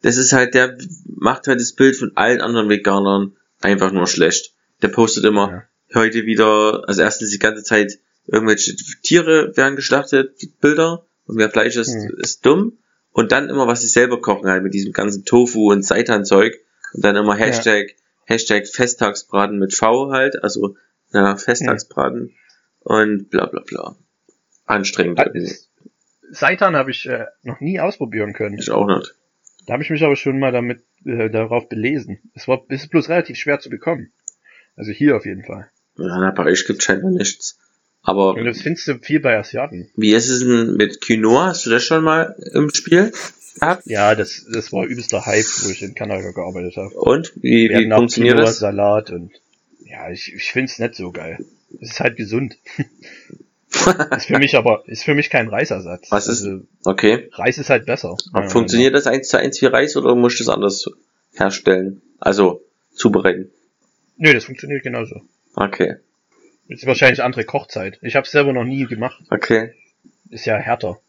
[0.01, 4.53] das ist halt, der macht halt das Bild von allen anderen Veganern einfach nur schlecht.
[4.81, 7.97] Der postet immer heute wieder, also erstens die ganze Zeit
[8.27, 12.15] irgendwelche Tiere werden geschlachtet, Bilder, und mehr Fleisch ist, Hm.
[12.19, 12.73] ist dumm.
[13.11, 16.57] Und dann immer, was sie selber kochen halt mit diesem ganzen Tofu und Seitan-Zeug.
[16.93, 17.95] Und dann immer Hashtag,
[18.25, 20.75] Hashtag Festtagsbraten mit V halt, also,
[21.11, 22.35] ja, Festtagsbraten.
[22.79, 23.95] und bla bla bla.
[24.65, 25.19] Anstrengend.
[26.31, 28.59] Seitan habe ich äh, noch nie ausprobieren können.
[28.59, 29.15] Ich auch nicht.
[29.65, 32.19] Da habe ich mich aber schon mal damit äh, darauf belesen.
[32.35, 34.11] Es war ist bloß relativ schwer zu bekommen.
[34.75, 35.69] Also hier auf jeden Fall.
[35.97, 37.59] Ja, in Paris gibt scheinbar nichts.
[38.01, 39.89] Aber Und das findest du viel bei Asiaten.
[39.95, 41.47] wie ist es denn mit Quinoa?
[41.47, 43.11] Hast du das schon mal im Spiel
[43.59, 43.83] gehabt?
[43.85, 46.93] Ja, das, das war übelster Hype, wo ich in Kanada gearbeitet habe.
[46.95, 48.59] Und wie, wie funktioniert Quinoa, das?
[48.59, 49.31] Salat und
[49.85, 51.43] ja, ich, ich finde es nicht so geil.
[51.81, 52.57] Es ist halt gesund.
[54.15, 56.09] ist für mich aber, ist für mich kein Reisersatz.
[56.11, 57.29] Was ist- Also, Okay.
[57.33, 58.15] Reis ist halt besser.
[58.33, 60.85] Aber funktioniert das eins zu eins wie Reis oder musst du es anders
[61.33, 62.01] herstellen?
[62.19, 62.61] Also
[62.93, 63.51] zubereiten.
[64.17, 65.21] Nö, das funktioniert genauso.
[65.55, 65.97] Okay.
[66.69, 67.97] Ist wahrscheinlich andere Kochzeit.
[68.03, 69.19] Ich habe es selber noch nie gemacht.
[69.31, 69.73] Okay.
[70.29, 70.99] Ist ja härter,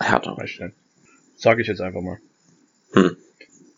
[0.00, 0.36] Härter.
[1.36, 2.18] Sage ich jetzt einfach mal.
[2.94, 3.16] Hm.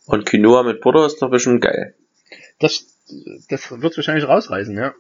[0.07, 1.95] Und Quinoa mit Butter ist doch bestimmt geil.
[2.61, 2.87] Das,
[3.49, 4.95] das wird wahrscheinlich rausreißen, ja.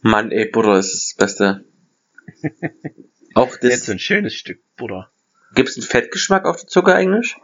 [0.00, 1.64] Mann, ey, Butter ist das Beste.
[3.34, 5.12] Auch Jetzt das, so ein schönes Stück Butter.
[5.54, 7.36] gibt's einen Fettgeschmack auf den Zucker eigentlich?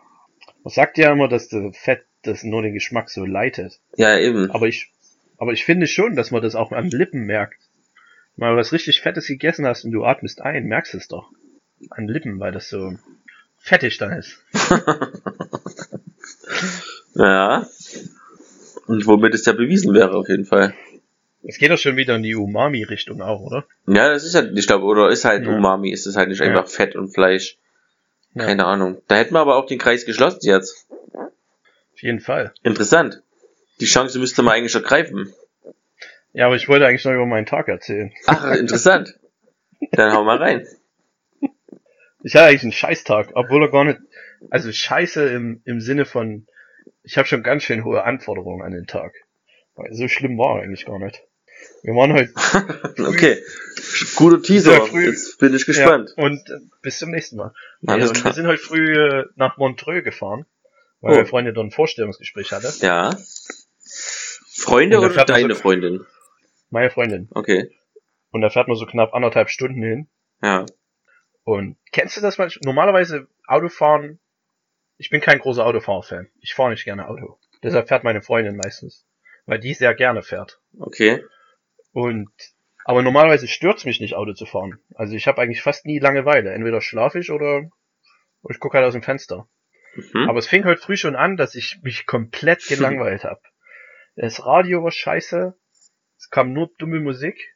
[0.64, 3.80] Man sagt ja immer, dass das Fett das nur den Geschmack so leitet.
[3.96, 4.50] Ja, eben.
[4.50, 4.90] Aber ich,
[5.38, 7.67] aber ich finde schon, dass man das auch an Lippen merkt.
[8.38, 11.30] Du was richtig Fettes gegessen hast und du atmest ein, merkst du es doch.
[11.90, 12.94] An Lippen, weil das so
[13.58, 14.42] fettig dann ist.
[17.14, 17.66] Ja.
[18.86, 20.72] Und womit es ja bewiesen wäre, auf jeden Fall.
[21.42, 23.64] Es geht doch schon wieder in die Umami-Richtung auch, oder?
[23.86, 25.50] Ja, das ist halt, ich glaube, oder ist halt Ja.
[25.56, 26.46] Umami, ist es halt nicht Ja.
[26.46, 27.56] einfach Fett und Fleisch.
[28.34, 28.44] Ja.
[28.46, 29.02] Keine Ahnung.
[29.08, 30.86] Da hätten wir aber auch den Kreis geschlossen jetzt.
[31.12, 32.52] Auf jeden Fall.
[32.62, 33.20] Interessant.
[33.80, 35.32] Die Chance müsste man eigentlich ergreifen.
[36.38, 38.12] Ja, aber ich wollte eigentlich noch über meinen Tag erzählen.
[38.26, 39.18] Ach, interessant.
[39.90, 40.68] Dann hau mal rein.
[42.22, 43.98] Ich hatte eigentlich einen Scheißtag, obwohl er gar nicht,
[44.48, 46.46] also Scheiße im, im Sinne von,
[47.02, 49.14] ich habe schon ganz schön hohe Anforderungen an den Tag.
[49.74, 51.20] Weil so schlimm war er eigentlich gar nicht.
[51.82, 52.32] Wir waren heute
[53.08, 53.42] Okay.
[54.14, 54.80] Guter Teaser.
[54.86, 56.14] Früh- Jetzt bin ich gespannt.
[56.16, 57.52] Ja, und äh, bis zum nächsten Mal.
[57.84, 58.26] Alles und klar.
[58.26, 60.46] wir sind heute früh äh, nach Montreux gefahren,
[61.00, 61.16] weil Oh.
[61.16, 62.72] meine Freundin dort ein Vorstellungsgespräch hatte.
[62.80, 63.16] Ja.
[64.56, 66.06] Freunde oder deine Freundin?
[66.70, 67.28] Meine Freundin.
[67.30, 67.70] Okay.
[68.30, 70.08] Und da fährt man so knapp anderthalb Stunden hin.
[70.42, 70.66] Ja.
[71.44, 72.60] Und kennst du das manchmal?
[72.64, 74.20] Normalerweise Autofahren,
[74.98, 76.28] ich bin kein großer Autofahr-Fan.
[76.40, 77.38] Ich fahre nicht gerne Auto.
[77.62, 79.06] Deshalb fährt meine Freundin meistens.
[79.46, 80.60] Weil die sehr gerne fährt.
[80.78, 81.24] Okay.
[81.92, 82.30] Und
[82.84, 84.78] aber normalerweise stört's mich nicht, Auto zu fahren.
[84.94, 86.52] Also ich habe eigentlich fast nie Langeweile.
[86.52, 87.70] Entweder schlafe ich oder
[88.42, 89.48] oder ich gucke halt aus dem Fenster.
[89.94, 90.28] Mhm.
[90.28, 93.40] Aber es fing heute früh schon an, dass ich mich komplett gelangweilt habe.
[94.16, 95.56] Das Radio war scheiße,
[96.18, 97.54] es kam nur dumme Musik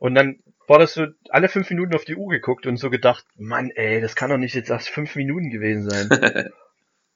[0.00, 3.24] und dann war das so alle fünf Minuten auf die Uhr geguckt und so gedacht,
[3.36, 6.08] Mann, ey, das kann doch nicht jetzt erst fünf Minuten gewesen sein.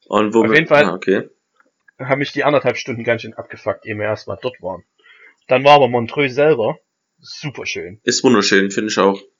[0.09, 0.51] Und womit?
[0.51, 1.29] Auf jeden Fall- Ah, okay.
[1.99, 4.85] haben mich die anderthalb Stunden ganz schön abgefuckt, ehe wir erstmal dort waren.
[5.49, 6.79] Dann war aber Montreux selber
[7.19, 8.01] super schön.
[8.05, 9.21] Ist wunderschön, finde ich auch.
[9.21, 9.31] Ist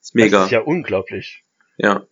[0.00, 0.44] Das mega.
[0.44, 1.44] ist ja unglaublich.
[1.76, 2.06] ja.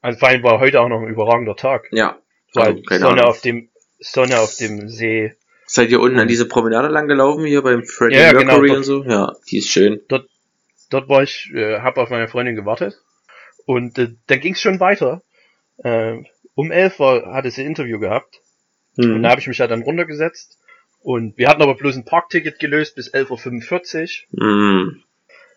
[0.00, 1.88] Also vor allem war heute auch noch ein überragender Tag.
[1.90, 2.20] Ja.
[2.54, 3.24] Weil Also, Sonne Ahnung.
[3.24, 3.68] auf dem
[3.98, 5.34] Sonne auf dem See.
[5.70, 8.78] Seid ihr unten an diese Promenade lang gelaufen, hier beim Freddie Ja, genau, Mercury dort.
[8.78, 9.04] und so?
[9.04, 10.00] Ja, die ist schön.
[10.08, 12.98] Dort war ich, äh, habe auf meine Freundin gewartet.
[13.66, 15.22] Und äh, dann ging es schon weiter.
[15.84, 16.22] Äh,
[16.54, 18.40] um elf war, hatte sie ein Interview gehabt.
[18.96, 19.22] Und Hm.
[19.22, 20.58] da habe ich mich ja dann runtergesetzt.
[21.02, 24.40] Und wir hatten aber bloß ein Parkticket gelöst bis 11.45 Uhr.
[24.40, 25.02] Hm.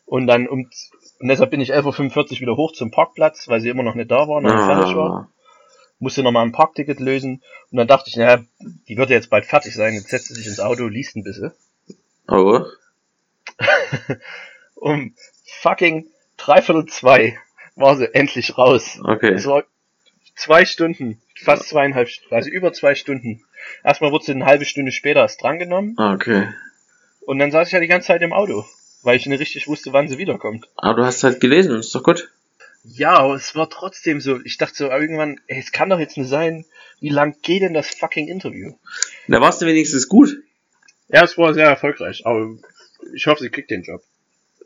[0.06, 0.70] Und dann um,
[1.20, 4.12] und deshalb bin ich 11.45 Uhr wieder hoch zum Parkplatz, weil sie immer noch nicht
[4.12, 5.30] da war, noch nicht fertig war.
[6.02, 7.42] Musste nochmal ein Parkticket lösen.
[7.72, 8.44] Und dann dachte ich, naja,
[8.88, 9.94] die wird ja jetzt bald fertig sein.
[9.94, 11.52] Jetzt setzt sie sich ins Auto, liest ein bisschen.
[12.28, 12.62] Oh.
[14.76, 15.14] Um
[15.62, 17.38] fucking dreiviertel zwei
[17.76, 19.00] war sie endlich raus.
[19.04, 19.34] Okay.
[19.34, 19.64] Es war
[20.36, 23.44] zwei Stunden, fast zweieinhalb, also über zwei Stunden.
[23.84, 26.48] Erstmal wurde sie eine halbe Stunde später erst drangenommen Ah, Okay.
[27.22, 28.66] und dann saß ich ja die ganze Zeit im Auto,
[29.04, 30.68] weil ich nicht richtig wusste, wann sie wiederkommt.
[30.78, 32.32] Aber du hast halt gelesen, ist doch gut.
[32.84, 36.18] Ja, aber es war trotzdem so, ich dachte so irgendwann, ey, es kann doch jetzt
[36.18, 36.66] nicht sein,
[37.00, 38.74] wie lang geht denn das fucking Interview?
[39.28, 40.38] Da warst du wenigstens gut.
[41.10, 42.56] Ja, es war sehr erfolgreich, aber
[43.14, 44.02] ich hoffe, sie kriegt den Job.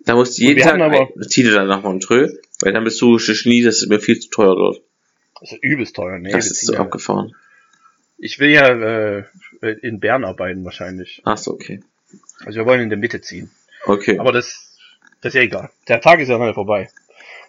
[0.05, 3.18] Da musst du jeden Tag, aber- zieh dir dann nach Montreux, weil dann bist du
[3.45, 4.82] nie, das ist mir viel zu teuer dort.
[5.39, 6.32] Das ist übelst teuer, nee.
[6.32, 7.36] das ist so ja- abgefahren.
[8.18, 9.26] Ich will ja äh,
[9.82, 11.22] in Bern arbeiten wahrscheinlich.
[11.26, 11.82] Ach so, okay.
[12.45, 13.51] Also wir wollen in der Mitte ziehen.
[13.86, 14.18] Okay.
[14.20, 14.78] Aber das,
[15.22, 15.70] das ist ja egal.
[15.89, 16.89] Der Tag ist ja noch nicht vorbei.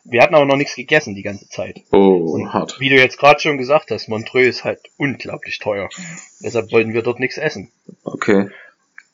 [0.05, 1.83] Wir hatten aber noch nichts gegessen die ganze Zeit.
[1.93, 2.79] oh, Und hart.
[2.79, 5.89] wie du jetzt gerade schon gesagt hast, Montreux ist halt unglaublich teuer.
[6.41, 7.73] Deshalb wollten wir dort nichts essen.
[8.05, 8.49] Okay.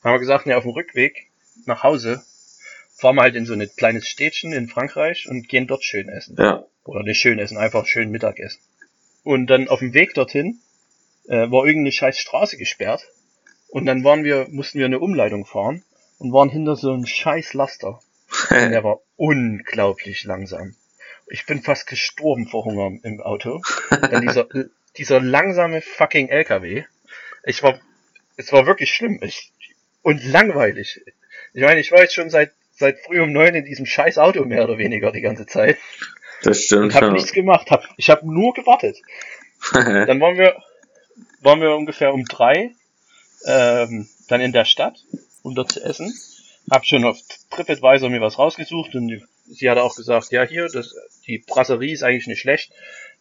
[0.03, 1.27] Haben wir gesagt, ne, auf dem Rückweg
[1.65, 2.23] nach Hause
[2.95, 6.35] fahren wir halt in so ein kleines Städtchen in Frankreich und gehen dort schön essen.
[6.37, 6.63] Ja.
[6.85, 8.61] Oder nicht schön essen, einfach schön Mittagessen.
[9.23, 10.59] Und dann auf dem Weg dorthin
[11.27, 13.05] äh, war irgendeine scheiß Straße gesperrt.
[13.69, 15.83] Und dann waren wir, mussten wir eine Umleitung fahren
[16.19, 17.99] und waren hinter so einem scheiß Laster.
[18.49, 20.75] Und der war unglaublich langsam.
[21.27, 23.61] Ich bin fast gestorben vor Hunger im Auto.
[24.11, 24.47] Denn dieser,
[24.97, 26.83] dieser langsame fucking LKW.
[27.45, 27.79] Ich war,
[28.37, 29.19] es war wirklich schlimm.
[29.21, 29.51] Ich,
[30.01, 31.01] und langweilig.
[31.53, 34.43] Ich meine, ich war jetzt schon seit, seit früh um neun in diesem scheiß Auto
[34.45, 35.77] mehr oder weniger die ganze Zeit.
[36.43, 36.83] Das stimmt.
[36.83, 37.71] Und habe nichts gemacht.
[37.71, 39.01] Hab, ich habe nur gewartet.
[39.73, 40.57] Dann waren wir,
[41.41, 42.71] waren wir ungefähr um drei
[43.45, 45.03] ähm, dann in der Stadt,
[45.41, 46.13] um dort zu essen.
[46.71, 47.17] Hab schon auf
[47.51, 50.95] TripAdvisor mir was rausgesucht und die- sie hat auch gesagt, ja hier, das,
[51.27, 52.71] die Brasserie ist eigentlich nicht schlecht,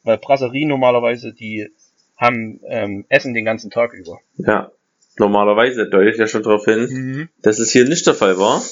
[0.05, 1.69] weil Brasserie normalerweise, die
[2.17, 4.19] haben ähm, Essen den ganzen Tag über.
[4.39, 4.71] ja.
[5.19, 8.63] Normalerweise deutet ja schon darauf hin, dass es hier nicht der Fall war.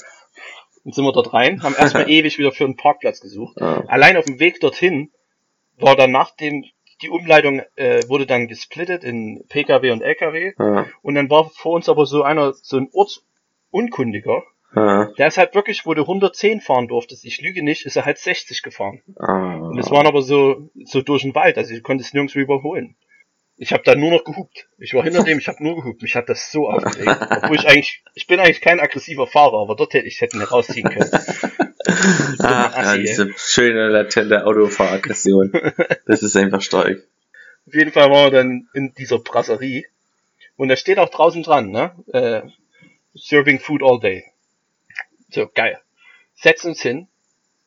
[0.84, 3.58] Dann sind wir dort rein, haben erstmal ewig wieder für einen Parkplatz gesucht.
[3.60, 3.84] Ja.
[3.88, 5.10] Allein auf dem Weg dorthin
[5.76, 6.64] war dann nach dem,
[7.02, 10.86] die Umleitung äh, wurde dann gesplittet in PKW und LKW Ja.
[11.02, 14.42] und dann war vor uns aber so einer, so ein Ortsunkundiger,
[14.74, 15.06] Ja.
[15.18, 18.18] der ist halt wirklich, wo du 110 fahren durftest, ich lüge nicht, ist er halt
[18.18, 19.02] 60 gefahren.
[19.18, 19.56] Ah.
[19.56, 22.94] Und es waren aber so, so durch den Wald, also du konntest nirgendwo überholen.
[23.62, 24.68] Ich habe da nur noch gehupt.
[24.78, 26.00] Ich war hinter dem, ich habe nur gehupt.
[26.00, 27.20] Mich hat das so aufgeregt.
[27.42, 30.42] Obwohl ich eigentlich, ich bin eigentlich kein aggressiver Fahrer, aber dort hätte ich hätte ihn
[30.42, 31.10] rausziehen können.
[32.38, 33.02] Ja, Assi, ey.
[33.02, 35.52] diese schöne latente Autofahraggression.
[36.06, 37.02] Das ist einfach stark.
[37.66, 39.84] Auf jeden Fall waren wir dann in dieser Brasserie.
[40.56, 41.92] Und da steht auch draußen dran, ne?
[42.12, 42.42] Äh,
[43.14, 44.24] serving food all day.
[45.30, 45.80] So, geil.
[46.34, 47.08] Setzen uns hin.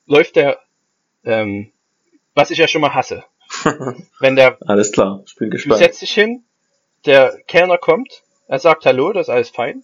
[0.06, 0.60] Läuft der,
[1.24, 1.72] ähm,
[2.34, 3.24] was ich ja schon mal hasse.
[4.20, 5.80] Wenn der, Alles klar, ich bin du gespannt.
[5.80, 6.44] setzt dich hin,
[7.06, 9.84] der Kellner kommt, er sagt Hallo, das ist alles fein.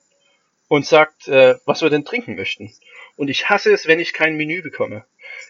[0.67, 2.71] Und sagt, äh, was wir denn trinken möchten.
[3.15, 5.03] Und ich hasse es, wenn ich kein Menü bekomme.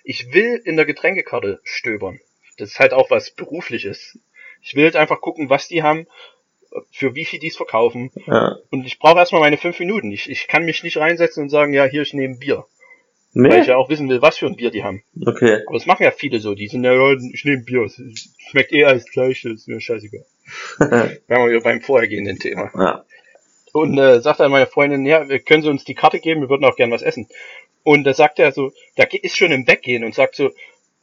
[0.03, 2.19] Ich will in der Getränkekarte stöbern.
[2.57, 4.17] Das ist halt auch was Berufliches.
[4.61, 6.07] Ich will jetzt einfach gucken, was die haben,
[6.91, 8.11] für wie viel die es verkaufen.
[8.27, 8.57] Ja.
[8.71, 10.11] Und ich brauche erstmal meine fünf Minuten.
[10.11, 12.65] Ich, ich kann mich nicht reinsetzen und sagen, ja, hier, ich nehme Bier.
[13.33, 13.67] Weil ich Nee?
[13.73, 15.03] ja auch wissen will, was für ein Bier die haben.
[15.25, 15.59] Okay.
[15.67, 16.55] Aber das machen ja viele so.
[16.55, 16.93] Die sind ja,
[17.33, 17.81] ich nehme Bier.
[17.83, 18.01] Es
[18.49, 20.25] schmeckt eher als Fleisch, das ist mir scheißegal.
[20.79, 22.71] Wären wir wieder beim vorhergehenden Thema.
[22.75, 23.03] ja.
[23.71, 26.65] Und äh, sagt dann meine Freundin, ja, können Sie uns die Karte geben, wir würden
[26.65, 27.27] auch gern was essen.
[27.83, 30.49] Und da sagt er so, der ist schon im Weggehen und sagt so,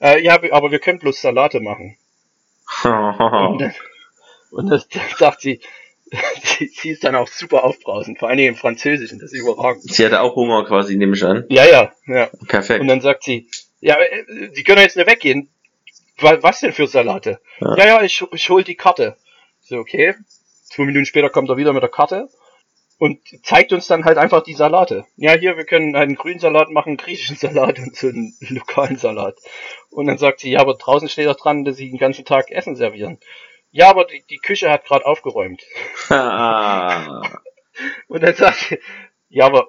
[0.00, 1.96] äh, ja, aber wir können bloß Salate machen.
[2.84, 3.74] Und, dann-
[4.50, 4.88] und das,
[5.18, 5.60] sagt sie,
[6.42, 9.82] sie, sie ist dann auch super aufbrausend, vor allen Dingen im Französischen, das ist überragend.
[9.82, 11.44] Sie hatte auch Hunger quasi, nehme ich an.
[11.48, 12.30] Ja, ja, ja.
[12.48, 12.80] Perfekt.
[12.80, 13.48] Und dann sagt sie,
[13.80, 15.48] ja, äh, Sie können jetzt nicht weggehen.
[16.18, 17.40] Wa- Was denn für Salate?
[17.60, 17.76] Ja.
[17.76, 19.16] Ja, ja, ich, ich hol die Karte.
[19.60, 20.14] So, okay.
[20.64, 22.28] Zwei Minuten später kommt er wieder mit der Karte
[22.98, 25.04] und zeigt uns dann halt einfach die Salate.
[25.16, 28.96] Ja, hier, wir können einen grünen Salat machen, einen griechischen Salat und so einen lokalen
[28.96, 29.36] Salat.
[29.90, 32.50] Und dann sagt sie, ja, aber draußen steht doch dran, dass sie den ganzen Tag
[32.50, 33.18] Essen servieren.
[33.76, 35.62] Ja, aber die, die Küche hat gerade aufgeräumt.
[36.08, 37.20] ah.
[38.08, 38.78] Und dann sagt sie,
[39.28, 39.68] ja, aber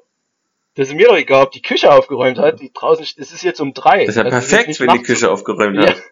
[0.75, 2.61] das ist mir doch egal, ob die Küche aufgeräumt hat.
[2.61, 4.05] Die draußen, es ist jetzt um drei.
[4.05, 5.89] Das ist ja Also ist perfekt, nicht wenn die Küche aufgeräumt Ja.
[5.89, 6.03] hat.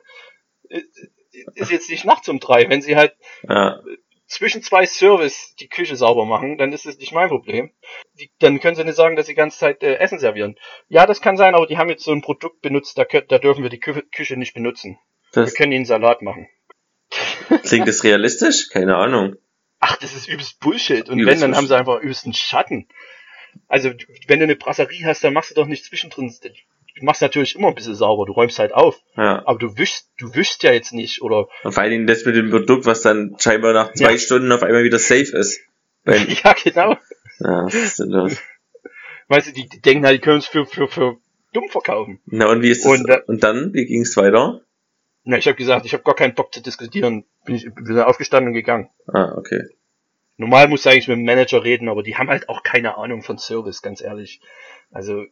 [1.53, 2.67] Ist jetzt nicht nachts um drei.
[2.69, 3.13] Wenn sie halt
[3.47, 3.79] Ja.
[4.27, 7.71] zwischen zwei Service die Küche sauber machen, dann ist es nicht mein Problem.
[8.19, 10.57] Die, dann können sie nicht sagen, dass sie die ganze Zeit äh, Essen servieren.
[10.89, 13.63] Ja, das kann sein, aber die haben jetzt so ein Produkt benutzt, da, da dürfen
[13.63, 14.99] wir die Kü Küche nicht benutzen.
[15.31, 16.49] Wir Das, können ihnen Salat machen.
[17.63, 18.69] Klingt das realistisch?
[18.69, 19.35] Keine Ahnung.
[19.79, 21.09] Ach, das ist übelst Bullshit.
[21.09, 21.57] Und Übelst wenn, dann Bullshit.
[21.57, 22.87] haben sie einfach übelsten Schatten.
[23.67, 23.91] Also,
[24.27, 26.33] wenn du eine Brasserie hast, dann machst du doch nicht zwischendrin.
[26.97, 28.99] Du machst natürlich immer ein bisschen sauber, du räumst halt auf.
[29.17, 29.43] Ja.
[29.45, 32.35] Aber du wischst, du wischst ja jetzt nicht, oder, Und vor allen Dingen das mit
[32.35, 34.17] dem Produkt, was dann scheinbar nach zwei Ja.
[34.17, 35.59] Stunden auf einmal wieder safe ist.
[36.03, 36.91] Weil, ja, genau.
[37.39, 38.37] ja, was ist denn los?
[39.27, 41.17] Weißt du, die, die denken halt, die können es für, für, für
[41.51, 42.19] dumm verkaufen.
[42.25, 42.91] Na, und wie ist das?
[42.91, 44.61] Und, äh, und dann, wie ging's weiter?
[45.25, 47.25] Na, ich habe gesagt, ich habe gar keinen Bock zu diskutieren.
[47.45, 48.89] Bin ich bin aufgestanden und gegangen.
[49.07, 49.63] Ah, okay.
[50.37, 53.23] Normal musst du eigentlich mit dem Manager reden, aber die haben halt auch keine Ahnung
[53.23, 54.39] von Service, ganz ehrlich.
[54.91, 55.25] Also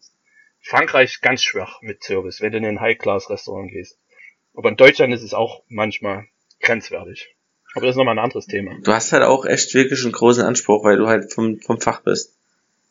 [0.61, 3.99] Frankreich ganz schwach mit Service, wenn du in ein High-Class-Restaurant gehst.
[4.55, 6.25] Aber in Deutschland ist es auch manchmal
[6.61, 7.35] grenzwertig.
[7.75, 8.75] Aber das ist nochmal ein anderes Thema.
[8.83, 12.01] Du hast halt auch echt wirklich einen großen Anspruch, weil du halt vom, vom Fach
[12.01, 12.35] bist.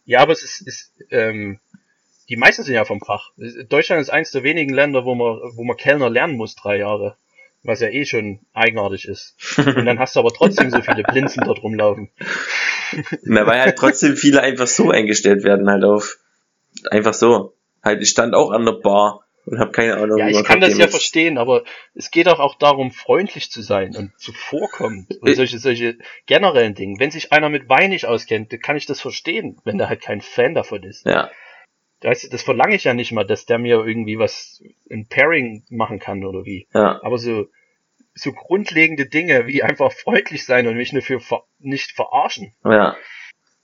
[0.05, 1.61] Ja, aber es ist, ist ähm,
[2.29, 3.31] die meisten sind ja vom Fach.
[3.69, 7.17] Deutschland ist eins der wenigen Länder, wo man, wo man Kellner lernen muss, drei Jahre.
[7.65, 9.37] Was ja eh schon eigenartig ist.
[9.59, 12.11] Und dann hast du aber trotzdem so viele Blinzen dort rumlaufen.
[13.23, 16.19] Na, weil halt trotzdem viele einfach so eingestellt werden, halt auf,
[16.91, 17.55] einfach so.
[17.83, 20.77] Halt, ich stand auch an der Bar und habe keine Ahnung, Ja, ich kann das
[20.77, 21.63] ja Cocktails- verstehen, aber
[21.95, 26.75] es geht auch, auch darum, freundlich zu sein und zuvorkommen und Ich- solche, solche generellen
[26.75, 26.99] Dinge.
[26.99, 30.21] Wenn sich einer mit Wein nicht auskennt, kann ich das verstehen, wenn der halt kein
[30.21, 31.07] Fan davon ist.
[31.07, 31.31] Ja,
[32.03, 35.99] Weißt das verlange ich ja nicht mal, dass der mir irgendwie was in Pairing machen
[35.99, 36.67] kann oder wie.
[36.75, 37.47] ja, Aber so,
[38.15, 42.55] so grundlegende Dinge wie einfach freundlich sein und mich nur für ver nicht verarschen.
[42.65, 42.97] ja.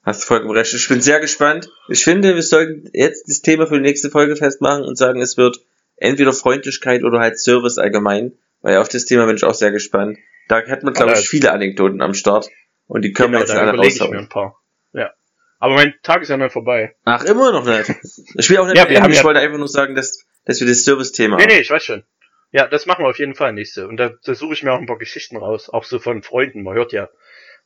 [0.05, 0.73] Hast vollkommen recht.
[0.73, 1.69] Ich bin sehr gespannt.
[1.91, 5.37] Ich finde, wir sollten jetzt das Thema für die nächste Folge festmachen und sagen, es
[5.37, 5.59] wird
[5.97, 8.33] entweder Freundlichkeit oder halt Service allgemein.
[8.63, 10.17] Weil auf das Thema bin ich auch sehr gespannt.
[10.47, 12.49] Da hat man, glaube ich, viele Anekdoten am Start.
[12.87, 14.19] Und die können Genau, wir jetzt alle überlege ich mir raushauen.
[14.25, 14.57] ein paar.
[14.95, 15.11] Ja.
[15.59, 16.95] Aber mein Tag ist ja noch vorbei.
[17.05, 17.91] Ach, immer noch nicht.
[18.37, 20.61] Ich will auch nicht Ja, wir haben ich ja- wollte einfach nur sagen, dass, dass
[20.61, 22.05] wir das Service-Thema Nee, nee, ich weiß schon.
[22.51, 23.89] Ja, das machen wir auf jeden Fall nächste.
[23.89, 25.69] Und da, da suche ich mir auch ein paar Geschichten raus.
[25.69, 26.63] Auch so von Freunden.
[26.63, 27.09] Man hört ja,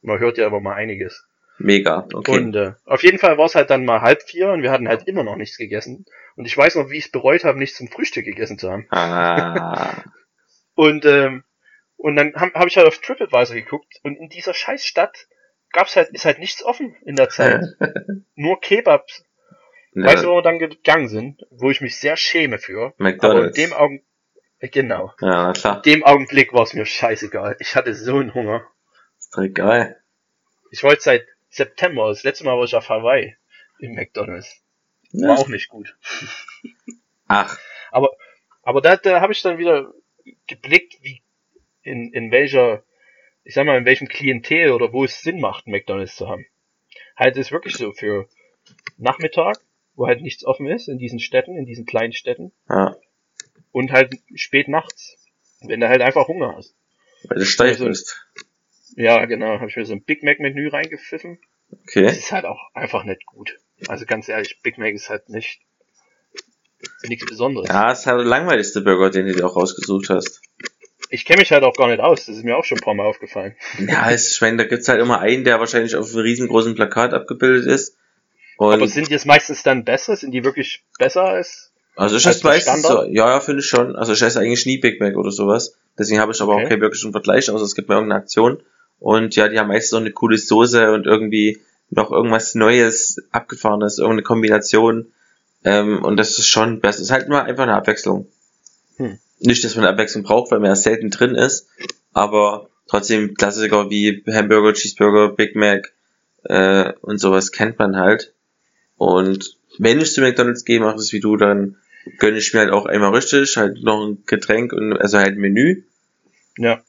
[0.00, 1.26] man hört ja immer mal einiges.
[1.58, 2.08] Mega.
[2.12, 2.32] Okay.
[2.38, 4.88] Und äh, auf jeden Fall war es halt dann mal halb vier und wir hatten
[4.88, 6.06] halt immer noch nichts gegessen.
[6.34, 8.86] Und ich weiß noch, wie ich es bereut habe, nichts zum Frühstück gegessen zu haben.
[8.90, 10.02] ah.
[10.74, 11.44] Und, ähm,
[11.98, 15.26] und dann habe hab ich halt auf TripAdvisor geguckt und in dieser scheiß Stadt
[15.72, 17.64] gab's halt, ist halt nichts offen in der Zeit.
[18.34, 19.24] Nur Kebabs.
[19.94, 21.46] Weißt du, ja, wo wir dann gegangen sind?
[21.50, 22.86] Wo ich mich sehr schäme für.
[22.86, 23.56] Aber in McDonalds.
[23.56, 24.02] dem Augen,
[24.58, 25.12] äh, genau.
[25.20, 25.76] ja, klar.
[25.76, 27.56] In dem Augenblick war es mir scheißegal.
[27.58, 28.66] Ich hatte so einen Hunger.
[29.18, 30.00] Ist doch egal.
[30.70, 33.36] Ich wollte seit September, das letzte Mal war ich auf Hawaii
[33.80, 34.62] im McDonalds.
[35.12, 35.94] War auch nicht gut.
[37.28, 37.58] Ach,
[38.62, 39.92] Aber da, da habe ich dann wieder
[40.46, 41.22] geblickt, wie
[41.82, 42.84] in, in welcher,
[43.44, 46.46] ich sag mal, in welchem Klientel oder wo es Sinn macht, McDonalds zu haben.
[47.16, 48.28] Halt ist wirklich so für
[48.98, 49.58] Nachmittag,
[49.94, 52.96] wo halt nichts offen ist, in diesen Städten, in diesen kleinen Städten, ja.
[53.72, 55.16] und halt spät nachts,
[55.60, 56.74] wenn du halt einfach Hunger hast.
[57.24, 58.26] Weil du steif Also- bist.
[58.94, 61.38] Ja, genau, habe ich mir so ein Big Mac Menü reingepfiffen.
[61.70, 62.06] Das Okay.
[62.06, 63.58] ist halt auch einfach nicht gut.
[63.88, 65.60] Also ganz ehrlich, Big Mac ist halt nicht
[67.04, 67.68] nichts Besonderes.
[67.68, 70.42] Ja, ist halt der langweiligste Burger, den du dir auch rausgesucht hast.
[71.12, 72.94] Ich kenne mich halt auch gar nicht aus, das ist mir auch schon ein paar
[72.94, 73.54] Mal aufgefallen.
[73.86, 77.12] Ja, es, ich meine, da gibt's halt immer einen, der wahrscheinlich auf einem riesengroßen Plakat
[77.12, 77.96] abgebildet ist.
[78.56, 80.16] Und Aber sind die jetzt meistens dann besser?
[80.16, 81.70] Sind die wirklich besser als?
[81.96, 83.94] also ich esse meistens so, ja, ja, finde ich schon.
[83.96, 85.76] Also ich esse eigentlich nie Big Mac oder sowas.
[85.98, 86.64] Deswegen habe ich aber Okay.
[86.64, 88.62] auch keinen wirklichen Vergleich, außer es gibt mir irgendeine Aktion.
[88.98, 91.60] Und ja, die haben meistens so eine coole Soße und irgendwie
[91.90, 95.12] noch irgendwas Neues, Abgefahrenes, irgendeine Kombination.
[95.64, 96.96] Ähm, und das ist schon besser.
[96.96, 98.26] Es ist halt nur einfach eine Abwechslung.
[98.96, 99.18] Hm.
[99.42, 101.68] Nicht, dass man Abwechslung braucht, weil man ja selten drin ist,
[102.12, 105.92] aber trotzdem Klassiker wie Hamburger, Cheeseburger, Big Mac
[106.44, 108.34] äh, und sowas kennt man halt.
[108.96, 111.76] Und wenn ich zu McDonalds gehe, mache ich es wie du, dann
[112.18, 115.40] gönne ich mir halt auch einmal richtig, halt noch ein Getränk und also halt ein
[115.40, 115.84] Menü
[116.58, 116.82] Ja.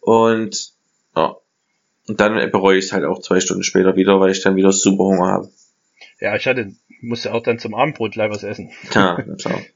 [0.00, 0.72] und
[1.16, 1.36] ja.
[2.08, 4.70] Und dann bereue ich es halt auch zwei Stunden später wieder, weil ich dann wieder
[4.70, 5.50] super Hunger habe.
[6.20, 8.70] Ja, ich hatte, musste auch dann zum Abendbrot gleich was essen.
[8.94, 9.60] Ja, klar.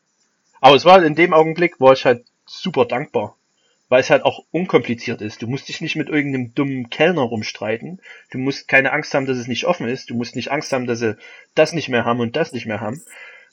[0.61, 3.36] Aber es war in dem Augenblick, war ich halt super dankbar.
[3.88, 5.42] Weil es halt auch unkompliziert ist.
[5.42, 8.00] Du musst dich nicht mit irgendeinem dummen Kellner rumstreiten.
[8.30, 10.11] Du musst keine Angst haben, dass es nicht offen ist.
[10.11, 11.16] Du musst nicht Angst haben, dass sie
[11.56, 13.02] das nicht mehr haben und das nicht mehr haben.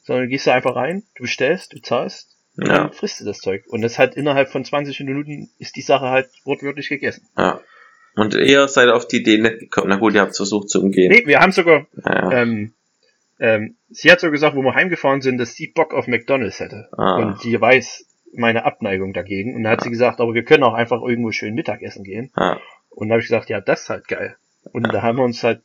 [0.04, 2.78] Sondern du gehst da einfach rein, du bestellst, du zahlst und Ja.
[2.78, 3.64] dann frisst du das Zeug.
[3.68, 7.28] Und das halt innerhalb von 20 Minuten ist die Sache halt wortwörtlich gegessen.
[7.36, 7.60] Ja.
[8.16, 9.90] Und ihr seid auf die Idee nicht gekommen.
[9.90, 11.12] Na gut, ihr habt es versucht zu umgehen.
[11.12, 12.42] Nee, wir haben sogar Ja, ja.
[12.44, 12.74] ähm,
[13.40, 16.90] ähm, sie hat so gesagt, wo wir heimgefahren sind, dass sie Bock auf McDonalds hätte.
[16.98, 17.18] Ah.
[17.18, 19.56] Und sie weiß meine Abneigung dagegen.
[19.56, 22.32] Und dann hat sie gesagt, aber wir können auch einfach irgendwo schön Mittagessen gehen.
[22.36, 22.60] ja.
[22.90, 24.38] Und dann habe ich gesagt, ja, das ist halt geil.
[24.74, 25.62] Und da haben wir uns halt,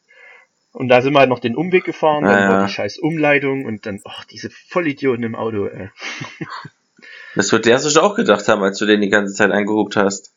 [0.72, 3.86] und da sind wir halt noch den Umweg gefahren, dann war die scheiß Umleitung und
[3.86, 5.88] dann, ach, diese Vollidioten im Auto, ey.
[7.34, 10.34] Das wird der sich auch gedacht haben, als du den die ganze Zeit angehubt hast.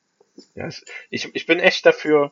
[0.55, 0.69] Ja,
[1.09, 2.31] ich, ich bin echt dafür,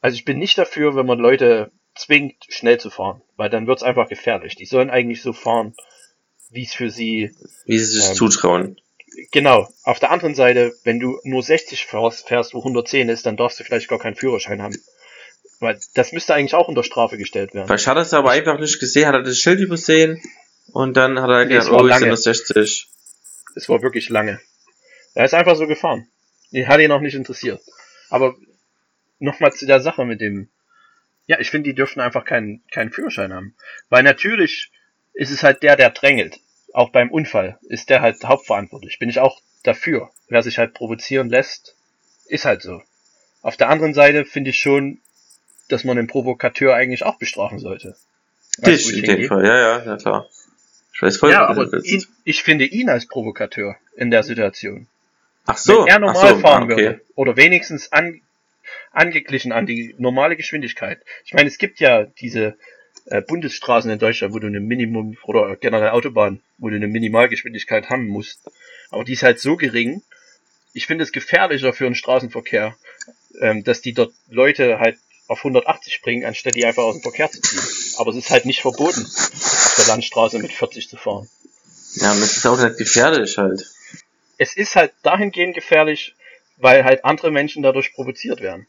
[0.00, 3.82] also ich bin nicht dafür, wenn man Leute zwingt, schnell zu fahren, weil dann wird's
[3.82, 4.56] einfach gefährlich.
[4.56, 5.74] Die sollen eigentlich so fahren,
[6.50, 7.34] wie es für sie
[7.66, 8.14] Wie sie sich Ähm.
[8.14, 8.80] zutrauen.
[9.30, 9.68] Genau.
[9.84, 13.60] Auf der anderen Seite, wenn du nur 60 fährst, fährst, wo 110 ist, dann darfst
[13.60, 14.76] du vielleicht gar keinen Führerschein haben.
[15.60, 17.68] Weil das müsste eigentlich auch unter Strafe gestellt werden.
[17.68, 20.20] Vielleicht hat er es aber einfach nicht gesehen, hat er das Schild übersehen
[20.72, 22.08] und dann hat er gedacht, oh, ich lange.
[22.08, 22.88] nur 60.
[23.54, 24.40] Es war wirklich lange.
[25.14, 26.08] Er ist einfach so gefahren.
[26.66, 27.60] Hat ihn auch nicht interessiert.
[28.10, 28.34] Aber
[29.20, 30.48] nochmal zu der Sache mit dem.
[31.26, 33.54] Ja, ich finde, die dürfen einfach keinen, keinen Führerschein haben.
[33.88, 34.70] Weil natürlich
[35.14, 36.40] ist es halt der, der drängelt.
[36.72, 38.98] Auch beim Unfall ist der halt hauptverantwortlich.
[38.98, 40.10] Bin ich auch dafür.
[40.28, 41.76] Wer sich halt provozieren lässt,
[42.26, 42.82] ist halt so.
[43.42, 45.00] Auf der anderen Seite finde ich schon,
[45.68, 47.96] dass man den Provokateur eigentlich auch bestrafen sollte.
[48.58, 49.28] Weißt in dem?
[49.28, 50.28] Fall, ja, ja, na klar.
[50.94, 54.86] Ich weiß voll, Ja, aber ihn, ich finde ihn als Provokateur in der Situation.
[55.46, 56.76] Ach so, Wenn er normal so, fahren ah, okay.
[56.76, 57.00] würde.
[57.16, 58.20] Oder wenigstens an,
[58.94, 61.00] angeglichen an die normale Geschwindigkeit.
[61.24, 62.56] Ich meine, es gibt ja diese
[63.06, 67.90] äh, Bundesstraßen in Deutschland, wo du eine Minimum oder generell Autobahn, wo du eine Minimalgeschwindigkeit
[67.90, 68.48] haben musst.
[68.90, 70.02] Aber die ist halt so gering.
[70.72, 72.76] Ich finde es gefährlicher für den Straßenverkehr,
[73.40, 77.30] ähm, dass die dort Leute halt auf 180 bringen, anstatt die einfach aus dem Verkehr
[77.30, 77.60] zu ziehen.
[77.98, 81.28] Aber es ist halt nicht verboten, auf der Landstraße mit 40 zu fahren.
[81.96, 83.64] Ja, und das ist auch nicht gefährlich halt.
[84.36, 86.14] Es ist halt dahingehend gefährlich,
[86.56, 88.66] weil halt andere Menschen dadurch provoziert werden.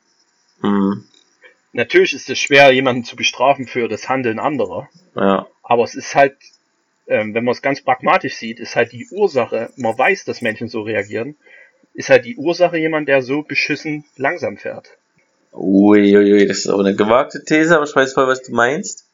[0.61, 1.03] Hm.
[1.73, 4.89] natürlich ist es schwer, jemanden zu bestrafen für das Handeln anderer.
[5.15, 5.47] Ja.
[5.63, 6.35] Aber es ist halt,
[7.07, 10.69] ähm, wenn man es ganz pragmatisch sieht, ist halt die Ursache, man weiß, dass Menschen
[10.69, 11.35] so reagieren,
[11.93, 14.89] ist halt die Ursache jemand, der so beschissen langsam fährt.
[15.53, 19.05] Uiuiui, das ist auch eine gewagte These, aber ich weiß voll, was du meinst.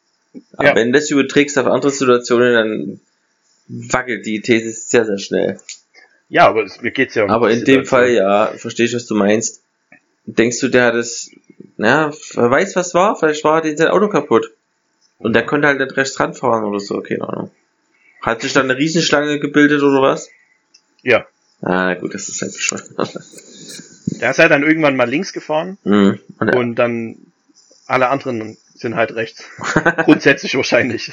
[0.54, 0.76] Aber Ja.
[0.76, 3.00] wenn du das überträgst auf andere Situationen, dann
[3.68, 5.60] wackelt die These sehr, sehr schnell.
[6.30, 7.86] Ja, aber es, mir geht's ja um Aber in dem.
[7.86, 9.61] Fall, ja, verstehe ich, was du meinst.
[10.26, 11.32] Denkst du, der hat es,
[11.78, 13.16] ja, wer weiß, was war?
[13.16, 14.52] Vielleicht war halt sein Auto kaputt.
[15.18, 17.52] Und der konnte halt nicht rechts ranfahren oder so, keine Ahnung.
[18.22, 20.30] Hat sich dann eine Riesenschlange gebildet oder was?
[21.04, 21.26] Ja.
[21.62, 22.90] Ah, na gut, das ist halt bescheuert.
[24.20, 26.20] Der ist halt dann irgendwann mal links gefahren Hm.
[26.40, 27.18] Und und dann
[27.88, 29.44] alle anderen sind halt rechts.
[30.06, 31.12] Grundsätzlich wahrscheinlich.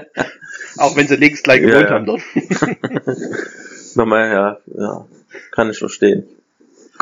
[0.78, 1.94] Auch wenn sie links gleich Ja, gewohnt ja.
[1.94, 2.22] haben dort.
[3.94, 5.06] nochmal, ja, ja,
[5.52, 6.26] kann ich verstehen.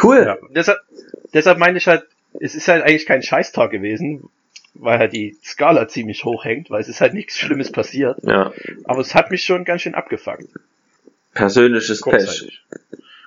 [0.03, 0.25] Cool.
[0.27, 0.39] Ja.
[0.51, 0.79] Deshalb,
[1.35, 2.05] deshalb meine ich halt,
[2.41, 4.29] es ist halt eigentlich kein Scheißtag gewesen,
[4.75, 8.19] weil halt die Skala ziemlich hoch hängt, weil es ist halt nichts Schlimmes passiert.
[8.23, 8.53] Ja,
[8.85, 10.47] Aber es hat mich schon ganz schön abgefuckt.
[11.35, 12.13] persönliches Pech.
[12.13, 12.63] Kurzzeitig.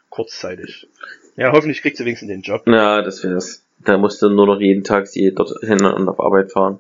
[0.10, 0.88] Kurzzeitig.
[1.36, 2.64] Ja, hoffentlich kriegt sie wenigstens den Job.
[2.68, 3.62] Ja, das wär's.
[3.80, 6.80] Da musst du nur noch jeden Tag sie dort hin und auf Arbeit fahren.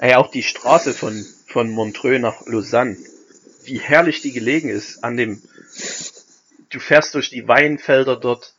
[0.00, 2.96] Ey, auch die Straße von, von Montreux nach Lausanne.
[3.64, 5.40] Wie herrlich die gelegen ist an dem,
[6.70, 8.54] du fährst durch die Weinfelder dort